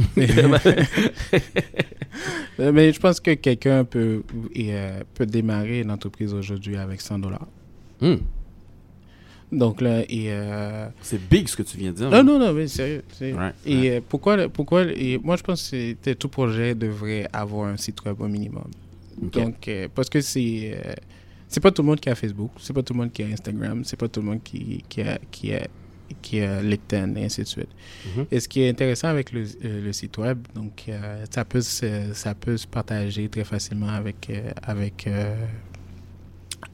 [2.72, 4.22] Mais je pense que quelqu'un peut,
[4.54, 7.48] et, euh, peut démarrer une entreprise aujourd'hui avec 100 dollars.
[8.00, 8.16] Hmm.
[9.50, 10.26] Donc là, et...
[10.30, 12.10] euh, C'est big ce que tu viens de dire.
[12.10, 13.02] Non, non, non, mais sérieux.
[13.20, 14.84] et euh, pourquoi, pourquoi...
[14.84, 18.68] Et moi, je pense que tout projet devrait avoir un site web au minimum.
[19.22, 19.32] Ok.
[19.32, 20.78] Donc, parce que c'est...
[21.48, 23.26] c'est pas tout le monde qui a Facebook, c'est pas tout le monde qui a
[23.26, 25.18] Instagram, c'est pas tout le monde qui, qui a...
[25.30, 25.66] Qui a
[26.20, 27.68] qui a LinkedIn et ainsi de suite.
[28.16, 28.26] Mhm.
[28.30, 31.60] Et ce qui est intéressant avec le, euh, le site web, donc euh, ça peut
[31.60, 35.34] se, ça peut se partager très facilement avec euh, avec euh,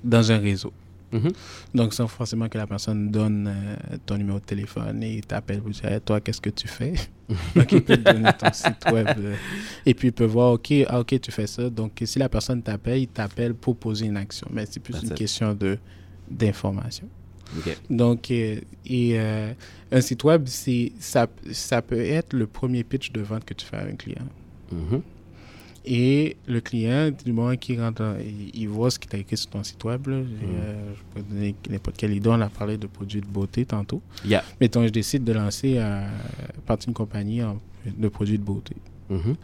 [0.05, 0.72] dans un réseau.
[1.11, 1.31] Mhm.
[1.74, 3.51] Donc sans forcément que la personne donne
[4.05, 6.92] ton numéro de téléphone et t'appelle pour dire Hey, toi qu'est-ce que tu fais?
[7.57, 9.09] donc il peut te donner ton site web
[9.87, 11.70] et puis il peut voir ok ah, ok tu fais ça.
[11.70, 14.48] Donc si la personne t'appelle, il t'appelle pour poser une action.
[14.53, 15.14] Mais c'est plus That's une it.
[15.16, 15.79] question de
[16.31, 17.09] d'information.
[17.90, 19.52] Donc, euh, et euh,
[19.90, 20.46] un site web,
[20.98, 24.26] ça, ça peut être le premier pitch de vente que tu fais à un client.
[24.72, 25.00] Mhm.
[25.90, 29.37] Et le client, du moment qu'il rentre, dans- il, il voit ce qui t'a écrit
[29.38, 30.06] sur ton site web.
[30.08, 30.16] là.
[30.18, 32.28] Et, euh, je peux donner n'importe quelle idée.
[32.28, 34.02] On a parlé de produits de beauté tantôt.
[34.24, 34.44] Yeah.
[34.61, 36.04] Mettons, je décide de lancer à
[36.66, 38.76] partir d'une compagnie en- de produits de beauté.
[39.08, 39.37] Mhm.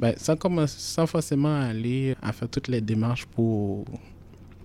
[0.00, 0.34] Ben, sans,
[0.66, 3.84] sans forcément aller à faire toutes les démarches pour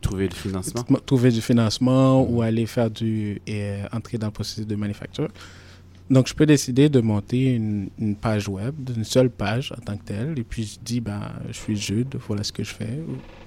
[0.08, 0.84] Trouver le financement?
[1.06, 5.30] trouver du financement ou aller faire du et, euh, entrer dans le processus de manufacture.
[6.10, 9.98] Donc, je peux décider de monter une, une page web, une seule page en tant
[9.98, 13.00] que telle, et puis je dis, ben, je suis Jude, voilà ce que je fais,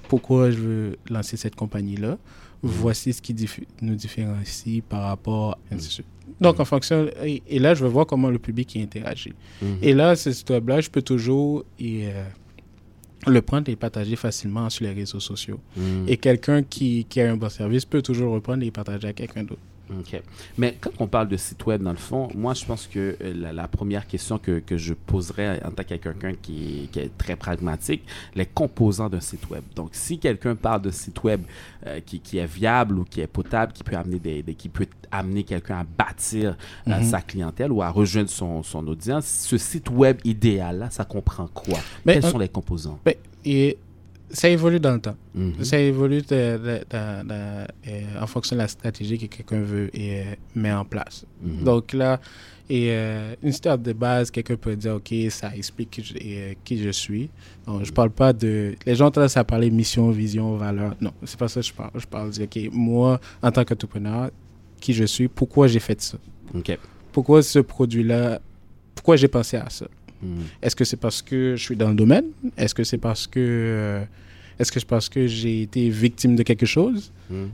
[0.07, 2.19] pourquoi je veux lancer cette compagnie-là,
[2.61, 3.35] voici ce qui
[3.81, 6.05] nous différencie par rapport, de suite.
[6.39, 9.33] Donc, en fonction, et, et là, je vais voir comment le public y interagit.
[9.61, 9.77] Mhm.
[9.81, 12.23] Et là, ce site web-là, je peux toujours y, euh,
[13.27, 15.59] le prendre et partager facilement sur les réseaux sociaux.
[15.77, 16.05] Mhm.
[16.07, 19.43] Et quelqu'un qui, qui a un bon service peut toujours reprendre et partager à quelqu'un
[19.43, 19.61] d'autre.
[19.99, 20.21] OK.
[20.57, 23.33] Mais quand on parle de site web, dans le fond, moi, je pense que euh,
[23.35, 27.17] la, la première question que, que je poserais en tant que quelqu'un qui, qui est
[27.17, 28.03] très pragmatique,
[28.35, 29.63] les composants d'un site web.
[29.75, 31.41] Donc, si quelqu'un parle de site web
[31.87, 34.69] euh, qui, qui est viable ou qui est potable, qui peut amener, des, des- qui
[34.69, 36.55] peut amener quelqu'un à bâtir
[36.87, 37.03] euh, Mhm.
[37.03, 41.79] sa clientèle ou à rejoindre son, son audience, ce site web idéal-là, ça comprend quoi?
[42.05, 42.99] Mais Quels sont les composants?
[43.43, 43.77] Et
[44.33, 45.15] ça évolue dans le temps.
[45.35, 45.63] Mhm.
[45.63, 46.57] Ça évolue de- de-
[46.89, 50.23] de- de- euh, en fonction de la stratégie que quelqu'un veut et euh,
[50.55, 51.25] met en place.
[51.41, 51.63] Mhm.
[51.63, 52.19] Donc là,
[52.69, 56.57] et, euh, une start de base, quelqu'un peut dire, OK, ça explique qui je, et,
[56.63, 57.29] qui je suis.
[57.67, 58.75] Donc, je parle pas de...
[58.85, 60.95] Les gens tendance à parler mission, vision, valeur.
[61.01, 61.91] Non, c'est pas ça que je parle.
[61.95, 64.31] Je parle de, OK, moi, en tant qu'entrepreneur,
[64.79, 66.17] qui je suis, pourquoi j'ai fait ça?
[66.55, 66.77] OK.
[67.11, 68.39] Pourquoi ce produit-là,
[68.95, 69.87] pourquoi j'ai pensé à ça?
[70.21, 70.43] Mhm.
[70.61, 72.25] Est-ce que c'est parce que je suis dans le domaine?
[72.57, 73.39] Est-ce que c'est parce que...
[73.39, 74.03] euh,
[74.59, 77.11] est-ce que c'est parce que j'ai été victime de quelque chose?
[77.29, 77.49] Mhm.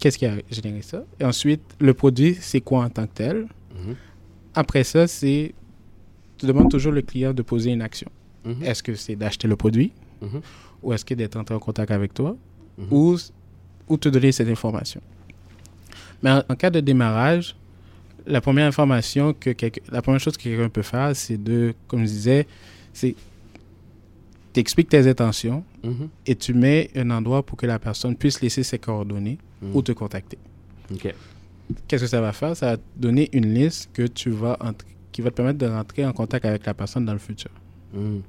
[0.00, 1.04] Qu'est-ce qui a généré ça?
[1.20, 3.36] Et ensuite, le produit, c'est quoi en tant que tel?
[3.74, 3.94] Mhm.
[4.54, 5.52] Après ça, c'est...
[6.38, 8.10] Tu demandes toujours le client de poser une action.
[8.44, 8.62] Mhm.
[8.62, 9.92] Est-ce que c'est d'acheter le produit?
[10.22, 10.40] Mhm.
[10.82, 12.36] Ou est-ce que d'être entré en contact avec toi?
[12.92, 13.16] Ou,
[13.88, 15.00] ou te donner cette information?
[16.22, 17.56] Mais en, en cas de démarrage,
[18.28, 22.00] la première information que quelqu'un- la première chose que quelqu'un peut faire, c'est de, comme
[22.00, 22.46] je disais,
[22.92, 23.14] c'est
[24.52, 26.08] t'expliques tes intentions Mhm.
[26.26, 29.76] et tu mets un endroit pour que la personne puisse laisser ses coordonnées Mhm.
[29.76, 30.38] ou te contacter.
[30.92, 31.14] OK.
[31.86, 32.56] Qu'est-ce que ça va faire?
[32.56, 35.66] Ça va te donner une liste que tu vas entrer- qui va te permettre de
[35.66, 37.50] rentrer en contact avec la personne dans le futur.
[37.92, 38.22] Mhm.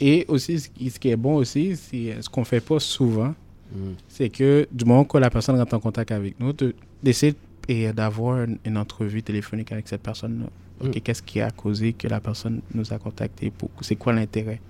[0.00, 3.34] Et aussi, ce qui est bon aussi, ce qu'on fait pas souvent,
[3.74, 3.94] Mhm.
[4.08, 7.34] c'est que du moment que la personne rentre en contact avec nous, de- d'essayer
[7.68, 10.46] et d'avoir une, entrevue téléphonique avec cette personne-là.
[10.88, 10.90] Mm.
[11.00, 14.60] Qu'est-ce qui a causé que la personne nous a contactés pour- C'est quoi l'intérêt?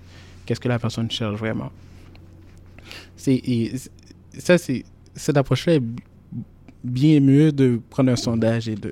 [0.45, 1.71] Qu'est-ce que la personne cherche vraiment?
[3.15, 3.41] C'est
[4.37, 4.83] ça, c'est
[5.15, 5.83] cette approche-là est
[6.83, 8.91] bien mieux de prendre un sondage et de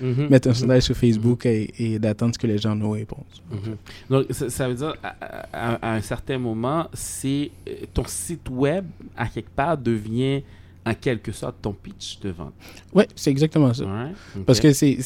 [0.00, 0.28] Mhm.
[0.30, 3.24] mettre un sondage sur Facebook et, et d'attendre ce que les gens nous répondent.
[3.50, 3.76] Mhm.
[4.10, 5.14] Donc, ça, ça veut dire, à,
[5.52, 10.42] à- à un certain moment, c'est euh, ton site web, à quelque part, devient
[10.84, 12.54] en quelque sorte ton pitch de vente.
[12.92, 13.84] Ouais, c'est exactement ça.
[14.46, 14.98] Parce que c'est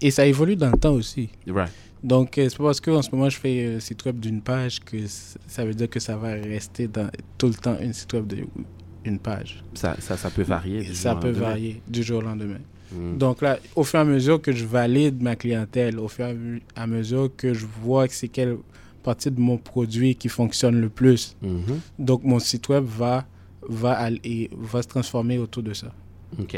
[0.00, 1.28] et ça évolue dans le temps aussi.
[1.46, 1.72] Right.
[2.04, 4.40] Donc euh, c'est pas parce que en ce moment je fais un site web d'une
[4.40, 4.96] page que
[5.48, 8.32] ça veut dire que ça va rester dans tout le temps un site web
[9.04, 9.64] d'une page.
[9.74, 10.82] Ça, ça, ça peut varier.
[10.84, 11.48] du Ça jour peut lendemain.
[11.48, 12.58] varier du jour au lendemain.
[12.92, 13.18] Mhm.
[13.18, 16.36] Donc là, au fur et à mesure que je valide ma clientèle, au fur et
[16.76, 18.56] à mesure que je vois que c'est quelle
[19.10, 21.80] partie de mon produit qui fonctionne le plus, Mhm.
[22.08, 23.14] donc mon site web va
[23.82, 25.90] va aller, va se transformer autour de ça.
[26.42, 26.54] OK.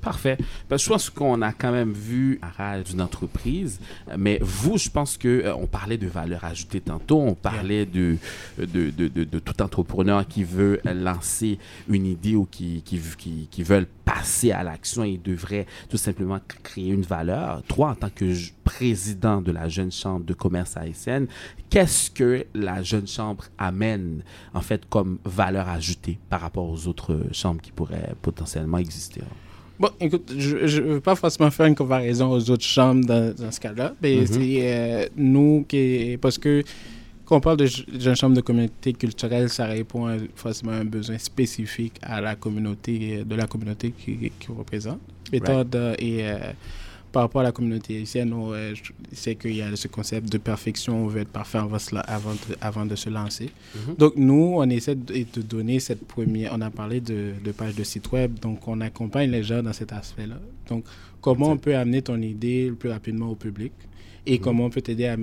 [0.00, 0.36] Parfait.
[0.68, 4.88] Parce je pense qu'on a quand même vu rage d'une entreprise, euh, mais vous, je
[4.88, 8.18] pense que euh, on parlait de valeur ajoutée tantôt, on parlait de,
[8.56, 13.00] de, de, de, tout entrepreneur qui veut euh, lancer une idée ou qui, qui,
[13.50, 17.64] qui, veulent passer à l'action et devrait tout simplement créer une valeur.
[17.64, 21.26] Toi, en tant que président de la Jeune Chambre de commerce haïtienne,
[21.68, 24.22] qu'est-ce que la Jeune Chambre amène
[24.54, 29.22] en fait comme valeur ajoutée par rapport aux autres chambres qui pourraient potentiellement exister?
[29.78, 33.50] Bon, écoute, je ne veux pas forcément faire une comparaison aux autres chambres dans, dans
[33.52, 34.26] ce cas-là, mais Mhm.
[34.26, 36.16] c'est euh, nous qui.
[36.20, 36.62] Parce que
[37.26, 41.18] quand on parle d'une chambre de communauté culturelle, ça répond à, forcément à un besoin
[41.18, 45.00] spécifique à la communauté, de la communauté qui, qui représente.
[45.32, 46.38] Étant de- et euh,
[47.12, 48.34] par rapport à la communauté haïtienne,
[49.12, 52.32] sais qu'il y a ce concept de perfection, on veut être parfait avant, cela- avant,
[52.32, 53.50] de, avant de se lancer.
[53.74, 53.94] Mhm.
[53.96, 56.52] Donc, nous, on essaie de, de donner cette première.
[56.54, 59.72] On a parlé de, de page de site web, donc on accompagne les gens dans
[59.72, 60.38] cet aspect-là.
[60.68, 60.84] Donc,
[61.20, 63.72] comment on peut amener ton idée le plus rapidement au public
[64.26, 64.38] et Mhm.
[64.44, 65.16] comment on peut t'aider à, à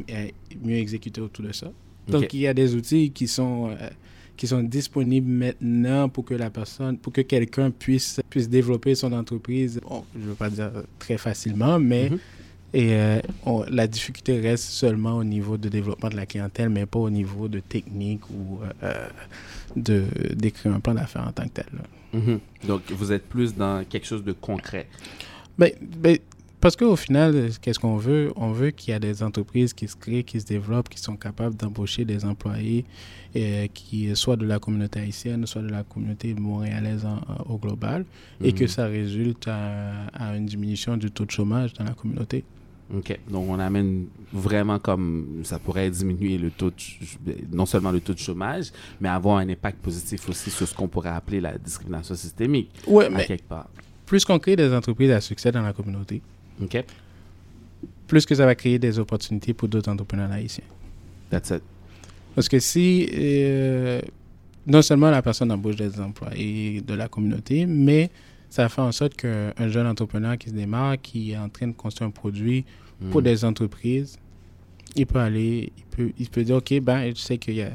[0.64, 1.72] mieux exécuter autour de ça?
[2.08, 3.90] Donc, il y a des outils qui sont, euh,
[4.38, 9.12] qui sont disponibles maintenant pour que la personne, pour que quelqu'un puisse, puisse développer son
[9.14, 9.80] entreprise.
[9.88, 12.10] Bon, je ne veux pas dire très facilement, mais.
[12.10, 12.20] Mhm.
[12.76, 16.88] Et euh, on- la difficulté reste seulement au niveau de développement de la clientèle, mais
[16.88, 19.08] pas au niveau de technique ou euh,
[19.76, 21.66] de d'écrire un plan d'affaires en tant que tel.
[22.14, 22.40] Mhm.
[22.68, 24.88] Donc, vous êtes plus dans quelque chose de concret.
[25.56, 26.18] Ben, ben,
[26.64, 28.32] parce qu'au final, qu'est-ce qu'on veut?
[28.38, 31.18] On veut qu'il y ait des entreprises qui se créent, qui se développent, qui sont
[31.18, 32.86] capables d'embaucher des employés,
[33.36, 37.58] euh, qui soit de la communauté haïtienne, soit de la communauté montréalaise en- en- au
[37.58, 38.06] global,
[38.42, 38.58] et Mhm.
[38.60, 42.46] que ça résulte à, à une diminution du taux de chômage dans la communauté.
[42.96, 43.20] OK.
[43.30, 48.14] Donc, on amène vraiment comme ça pourrait diminuer le taux, de non seulement le taux
[48.14, 48.72] de chômage,
[49.02, 53.06] mais avoir un impact positif aussi sur ce qu'on pourrait appeler la discrimination systémique, Ouais,
[53.08, 53.68] à mais quelque part.
[54.06, 56.22] plus qu'on crée des entreprises à succès dans la communauté,
[56.62, 56.84] OK?
[58.08, 60.64] plus que ça va créer des opportunités pour d'autres entrepreneurs haïtiens.
[61.32, 61.64] That's it.
[62.36, 64.02] Parce que si euh,
[64.68, 68.12] non seulement la personne embauche des employés de la communauté, mais
[68.50, 71.74] ça fait en sorte qu'un jeune entrepreneur qui se démarre, qui est en train de
[71.74, 72.66] construire un produit
[73.10, 73.26] pour Mhm.
[73.26, 74.18] des entreprises,
[74.96, 77.72] il peut aller, il peut, il peut dire, OK, ben, je sais qu'il y a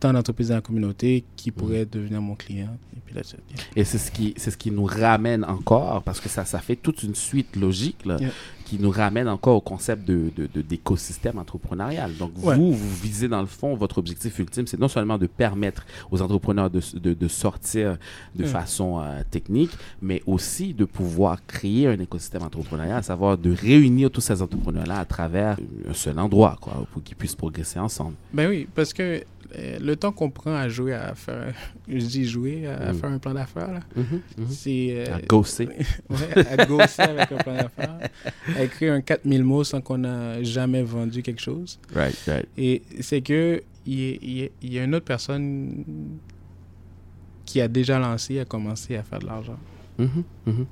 [0.00, 2.76] tant d'entreprises dans la communauté qui pourraient devenir mon client.
[2.96, 3.62] Et puis là, c'est bien.
[3.76, 6.76] Et c'est ce qui c'est ce qui nous ramène encore parce que ça ça fait
[6.76, 8.30] toute une suite logique là, Yeah.
[8.70, 10.30] Qui nous ramène encore au concept de
[10.62, 12.10] d'écosystème entrepreneurial.
[12.16, 12.54] Donc Ouais.
[12.56, 16.22] vous vous visez dans le fond votre objectif ultime c'est non seulement de permettre aux
[16.22, 17.98] entrepreneurs de, de, de sortir
[18.36, 18.48] de Ouais.
[18.48, 24.10] façon euh, technique mais aussi de pouvoir créer un écosystème entrepreneurial, à savoir de réunir
[24.10, 25.56] tous ces entrepreneurs là à travers
[25.88, 28.14] un seul endroit quoi pour qu'ils puissent progresser ensemble.
[28.32, 29.22] Ben oui, parce que
[29.58, 31.52] euh, le temps qu'on prend à jouer, à faire,
[31.88, 32.94] je dis jouer, à, Mm.
[32.94, 34.20] faire un plan d'affaires, là, mhm.
[34.48, 34.88] c'est...
[35.08, 35.68] euh, À gosser.
[36.08, 37.98] Ouais, à gosser avec un plan d'affaires,
[38.60, 41.78] à écrire un 4000 mots sans qu'on a jamais vendu quelque chose.
[41.94, 42.46] Right, right.
[42.58, 45.84] Et c'est que il y, a- y y une autre personne
[47.44, 49.58] qui a déjà lancé, a commencé à faire de l'argent.
[49.98, 50.66] Mhm, mhm.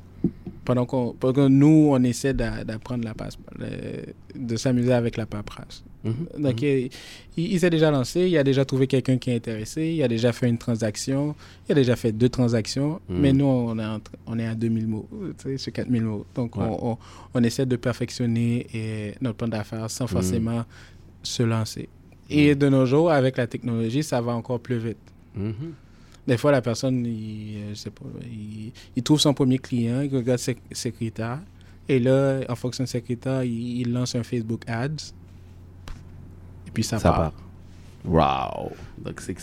[0.64, 5.16] pendant, qu'on, pendant que nous, on essaie d'a- d'apprendre la passe, le- de s'amuser avec
[5.16, 5.82] la paperasse.
[6.05, 6.68] Mhm, Donc, mhm.
[6.68, 6.90] il,
[7.36, 10.09] il- il s'est déjà lancé, il a déjà trouvé quelqu'un qui est intéressé, il a
[10.09, 11.34] déjà fait une transaction,
[11.68, 13.18] il a déjà fait deux transactions, Mhm.
[13.20, 15.09] mais nous, on est, en tr- on est à 2000 mots,
[15.57, 16.24] sur 4000 mots.
[16.34, 16.64] Donc, Ouais.
[16.68, 16.99] on, on-
[17.34, 20.64] on essaie de perfectionner et notre plan d'affaires sans forcément
[21.22, 21.88] se lancer.
[22.30, 24.99] Et de nos jours, avec la technologie, ça va encore plus vite.
[26.26, 30.03] Des fois, la personne, il, euh, je sais pas, il, il trouve son premier client,
[30.03, 31.40] il regarde ses, ses critères.
[31.88, 35.14] Et là, en fonction de ses critères, il, il lance un Facebook Ads.
[36.79, 37.33] Puis ça.
[38.05, 38.72] Wow.
[38.99, 39.36] Donc, c'est.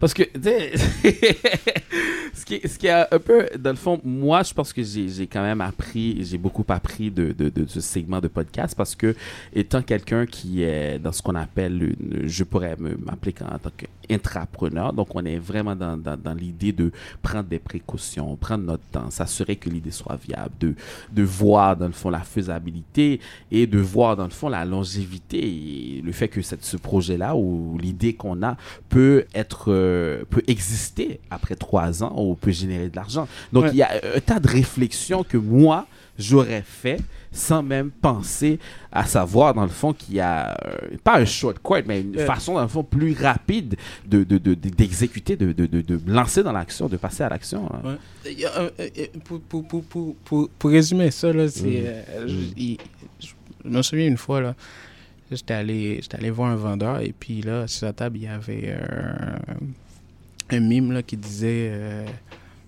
[0.00, 0.72] Parce que, tu sais,
[2.34, 5.26] ce, qui, ce qui a un peu, dans le fond, moi, je pense que j'ai
[5.26, 9.14] quand même appris, j'ai beaucoup appris de, de, de ce segment de podcast parce que,
[9.54, 14.92] étant quelqu'un qui est dans ce qu'on appelle, une- je pourrais m'appeler en tant qu'intrapreneur,
[14.92, 16.92] donc on est vraiment dans, dans, dans l'idée de
[17.22, 20.74] prendre des précautions, prendre notre temps, s'assurer que l'idée soit viable, de,
[21.12, 25.38] de voir, dans le fond, la faisabilité et de voir, dans le fond, la longévité
[25.98, 28.56] et le fait que cette, ce projet-là ou l'idée qu'on a
[28.88, 33.26] peut être, euh, peut exister après trois ans ou peut générer de l'argent.
[33.52, 33.70] Donc, Ouais.
[33.72, 35.86] il y a un tas de réflexions que moi,
[36.18, 37.00] j'aurais fait
[37.32, 38.58] sans même penser
[38.90, 42.24] à savoir, dans le fond, qu'il y a, euh, pas un shortcut, mais une Ouais.
[42.24, 43.76] façon, dans le fond, plus rapide
[44.06, 47.28] de, de, de- de- d'exécuter, de, de, de, de lancer dans l'action, de passer à
[47.28, 47.68] l'action.
[47.74, 47.80] hein.
[48.24, 48.36] Ouais.
[48.56, 48.88] Euh, euh,
[49.24, 52.34] pour, pour, pour, pour, pour, pour résumer ça, là, c'est, euh, je,
[53.20, 53.26] je-
[53.64, 54.54] je me souviens une fois, là,
[55.30, 58.26] j'étais allé, j'étais allé voir un vendeur et puis là, sur la table, il y
[58.28, 62.06] avait un, un mime là, qui disait euh,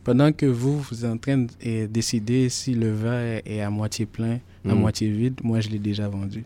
[0.05, 4.07] Pendant que vous, vous êtes en train de décider si le verre est à moitié
[4.07, 4.81] plein, à Mhm.
[4.81, 6.45] moitié vide, moi, je l'ai déjà vendu.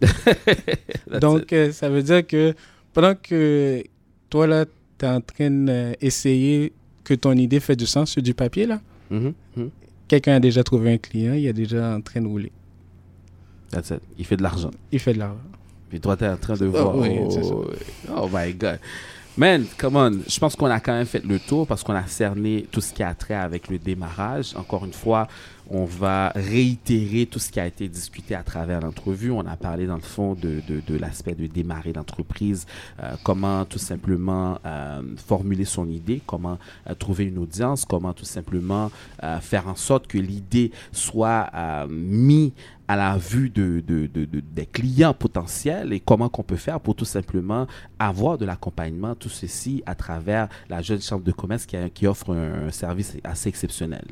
[1.20, 2.54] Donc, euh, ça veut dire que
[2.92, 3.82] pendant que
[4.30, 4.64] toi, là,
[4.98, 6.72] tu es en train d'essayer
[7.04, 8.80] que ton idée fait du sens sur du papier, là,
[9.10, 9.70] Mhm, mhm.
[10.08, 12.50] quelqu'un a déjà trouvé un client, il est déjà en train de rouler.
[13.72, 14.00] That's it.
[14.18, 14.70] Il fait de l'argent.
[14.92, 15.40] Il fait de l'argent.
[15.90, 16.96] Puis toi, t'es en train de Ah voir.
[16.96, 17.64] oui, oh,
[18.16, 18.78] oh my God.
[19.36, 20.20] Man, come on.
[20.28, 22.92] Je pense qu'on a quand même fait le tour parce qu'on a cerné tout ce
[22.92, 24.54] qui a trait avec le démarrage.
[24.56, 25.26] Encore une fois,
[25.70, 29.30] on va réitérer tout ce qui a été discuté à travers l'entrevue.
[29.30, 32.66] On a parlé dans le fond de, de, de l'aspect de démarrer l'entreprise,
[33.02, 36.58] euh, comment tout simplement euh, formuler son idée, comment
[36.90, 38.90] euh, trouver une audience, comment tout simplement
[39.22, 42.50] euh, faire en sorte que l'idée soit euh, mise
[42.92, 46.78] à la vue de, de- de- de- des clients potentiels et comment qu'on peut faire
[46.78, 47.66] pour tout simplement
[47.98, 51.64] avoir de l'accompagnement, tout ceci à travers la jeune chambre de commerce
[51.94, 54.04] qui offre un, un service assez exceptionnel.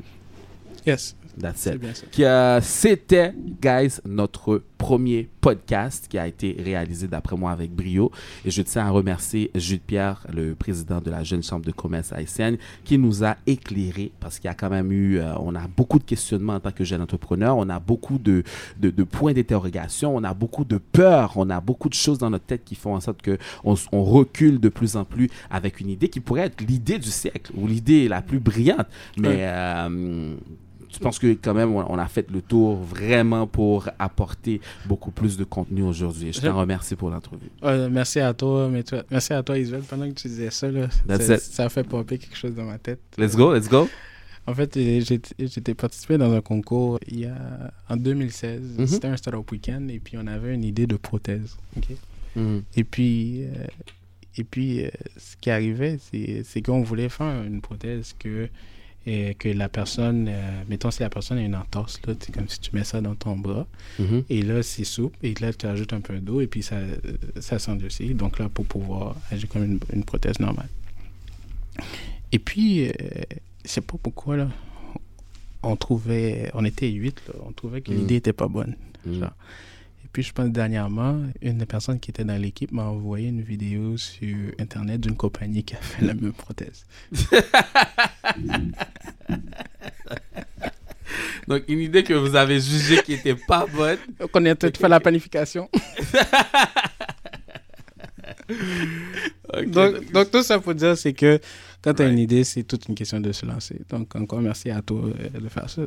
[0.87, 1.79] Yes, That's it.
[1.79, 2.05] bien ça.
[2.11, 8.11] Qui, euh, C'était, guys, notre premier podcast qui a été réalisé d'après moi avec brio.
[8.45, 12.11] Et je tiens à remercier Jules Pierre, le président de la Jeune Chambre de commerce
[12.11, 15.67] haïtienne, qui nous a éclairé parce qu'il y a quand même eu, euh, on a
[15.67, 18.43] beaucoup de questionnements en tant que jeune entrepreneur, on a beaucoup de,
[18.79, 22.31] de, de points d'interrogation, on a beaucoup de peur, on a beaucoup de choses dans
[22.31, 25.89] notre tête qui font en sorte que on, recule de plus en plus avec une
[25.89, 28.87] idée qui pourrait être l'idée du siècle ou l'idée la plus brillante.
[29.17, 30.35] Mais euh,
[30.91, 35.11] je pense que quand même, on on a fait le tour vraiment pour apporter beaucoup
[35.11, 36.31] plus de contenu aujourd'hui.
[36.33, 37.51] Je t'en remercie pour l'entrevue.
[37.63, 39.83] Euh, merci à toi, mais toi, merci à toi, Isabelle.
[39.89, 40.87] Pendant que tu disais ça, là,
[41.19, 42.99] ça, ça a fait popper quelque chose dans ma tête.
[43.17, 43.87] Let's go, let's go.
[44.47, 48.61] En fait, j'étais participé dans un concours il y a, en 2016.
[48.79, 48.87] Mhm.
[48.87, 51.57] C'était un startup week-end et puis on avait une idée de prothèse.
[52.35, 52.63] Mhm.
[52.75, 53.67] Et puis, euh,
[54.37, 58.47] et puis euh, ce qui arrivait, c'est c'est qu'on voulait faire une prothèse que,
[59.07, 62.47] euh, que la personne, euh, mettons si la personne a une entorse, là, c'est comme
[62.47, 63.65] si tu mets ça dans ton bras,
[63.99, 64.23] Mhm.
[64.29, 66.95] et là c'est souple, et là tu ajoutes un peu d'eau, et puis ça, euh,
[67.39, 70.69] ça s'endurcit, donc là pour pouvoir agir comme une, une prothèse normale.
[72.31, 72.91] Et puis, euh,
[73.65, 74.47] je sais pas pourquoi, là,
[75.63, 77.95] on trouvait, on était huit, là, on trouvait que Mm.
[77.95, 78.75] l'idée était pas bonne.
[79.05, 79.19] Mhm.
[79.19, 79.31] Genre.
[80.11, 83.41] Et puis, je pense dernièrement, une des personnes qui était dans l'équipe m'a envoyé une
[83.41, 86.83] vidéo sur Internet d'une compagnie qui a fait la même prothèse.
[91.47, 93.99] Donc, une idée que vous avez jugée qui n'était pas bonne.
[94.19, 95.69] Donc, on a peut-être fait la planification.
[99.67, 101.39] Donc, donc, tout ça pour dire, c'est que
[101.81, 102.13] quand tu as Right.
[102.17, 103.79] une idée, c'est toute une question de se lancer.
[103.89, 105.83] Donc, encore merci à toi euh, de faire ça.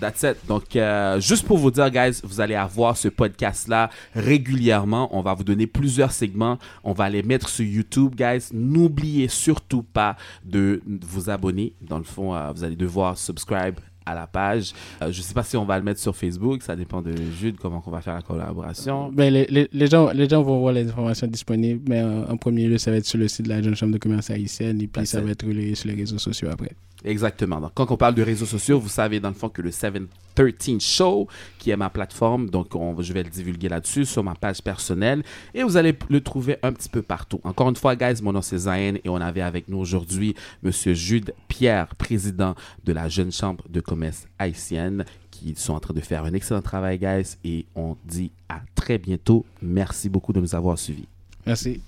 [0.00, 0.36] That's it.
[0.46, 5.08] Donc, euh, juste pour vous dire, guys, vous allez avoir ce podcast-là régulièrement.
[5.16, 6.58] On va vous donner plusieurs segments.
[6.84, 8.48] On va les mettre sur YouTube, guys.
[8.52, 11.72] N'oubliez surtout pas de vous abonner.
[11.80, 13.74] Dans le fond, euh, vous allez devoir subscribe
[14.06, 14.72] à la page.
[15.02, 16.62] Euh, je ne sais pas si on va le mettre sur Facebook.
[16.62, 19.10] Ça dépend de Jude, comment on va faire la collaboration.
[19.12, 22.36] Ben, les, les, les gens, les gens vont voir les informations disponibles, mais en, en
[22.38, 24.80] premier lieu, ça va être sur le site de la Jeune Chambre de commerce haïtienne
[24.80, 25.24] et puis That's ça it.
[25.26, 26.70] va être relayé sur les réseaux sociaux après.
[27.04, 27.60] Exactement.
[27.60, 30.80] Donc, quand on parle de réseaux sociaux, vous savez dans le fond que le 713
[30.80, 31.28] Show,
[31.58, 35.22] qui est ma plateforme, donc on, je vais le divulguer là-dessus sur ma page personnelle
[35.54, 37.40] et vous allez le trouver un petit peu partout.
[37.44, 40.94] Encore une fois, guys, mon nom c'est Zayn et on avait avec nous aujourd'hui Monsieur
[40.94, 46.00] Jude Pierre, président de la Jeune Chambre de commerce haïtienne, qui sont en train de
[46.00, 49.44] faire un excellent travail, guys, et on dit à très bientôt.
[49.62, 51.06] Merci beaucoup de nous avoir suivis.
[51.46, 51.80] Merci.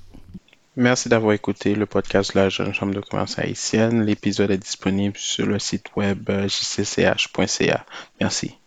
[0.81, 4.03] Merci d'avoir écouté le podcast de la Jeune Chambre de commerce haïtienne.
[4.03, 7.85] L'épisode est disponible sur le site web jcch.ca.
[8.19, 8.60] Merci.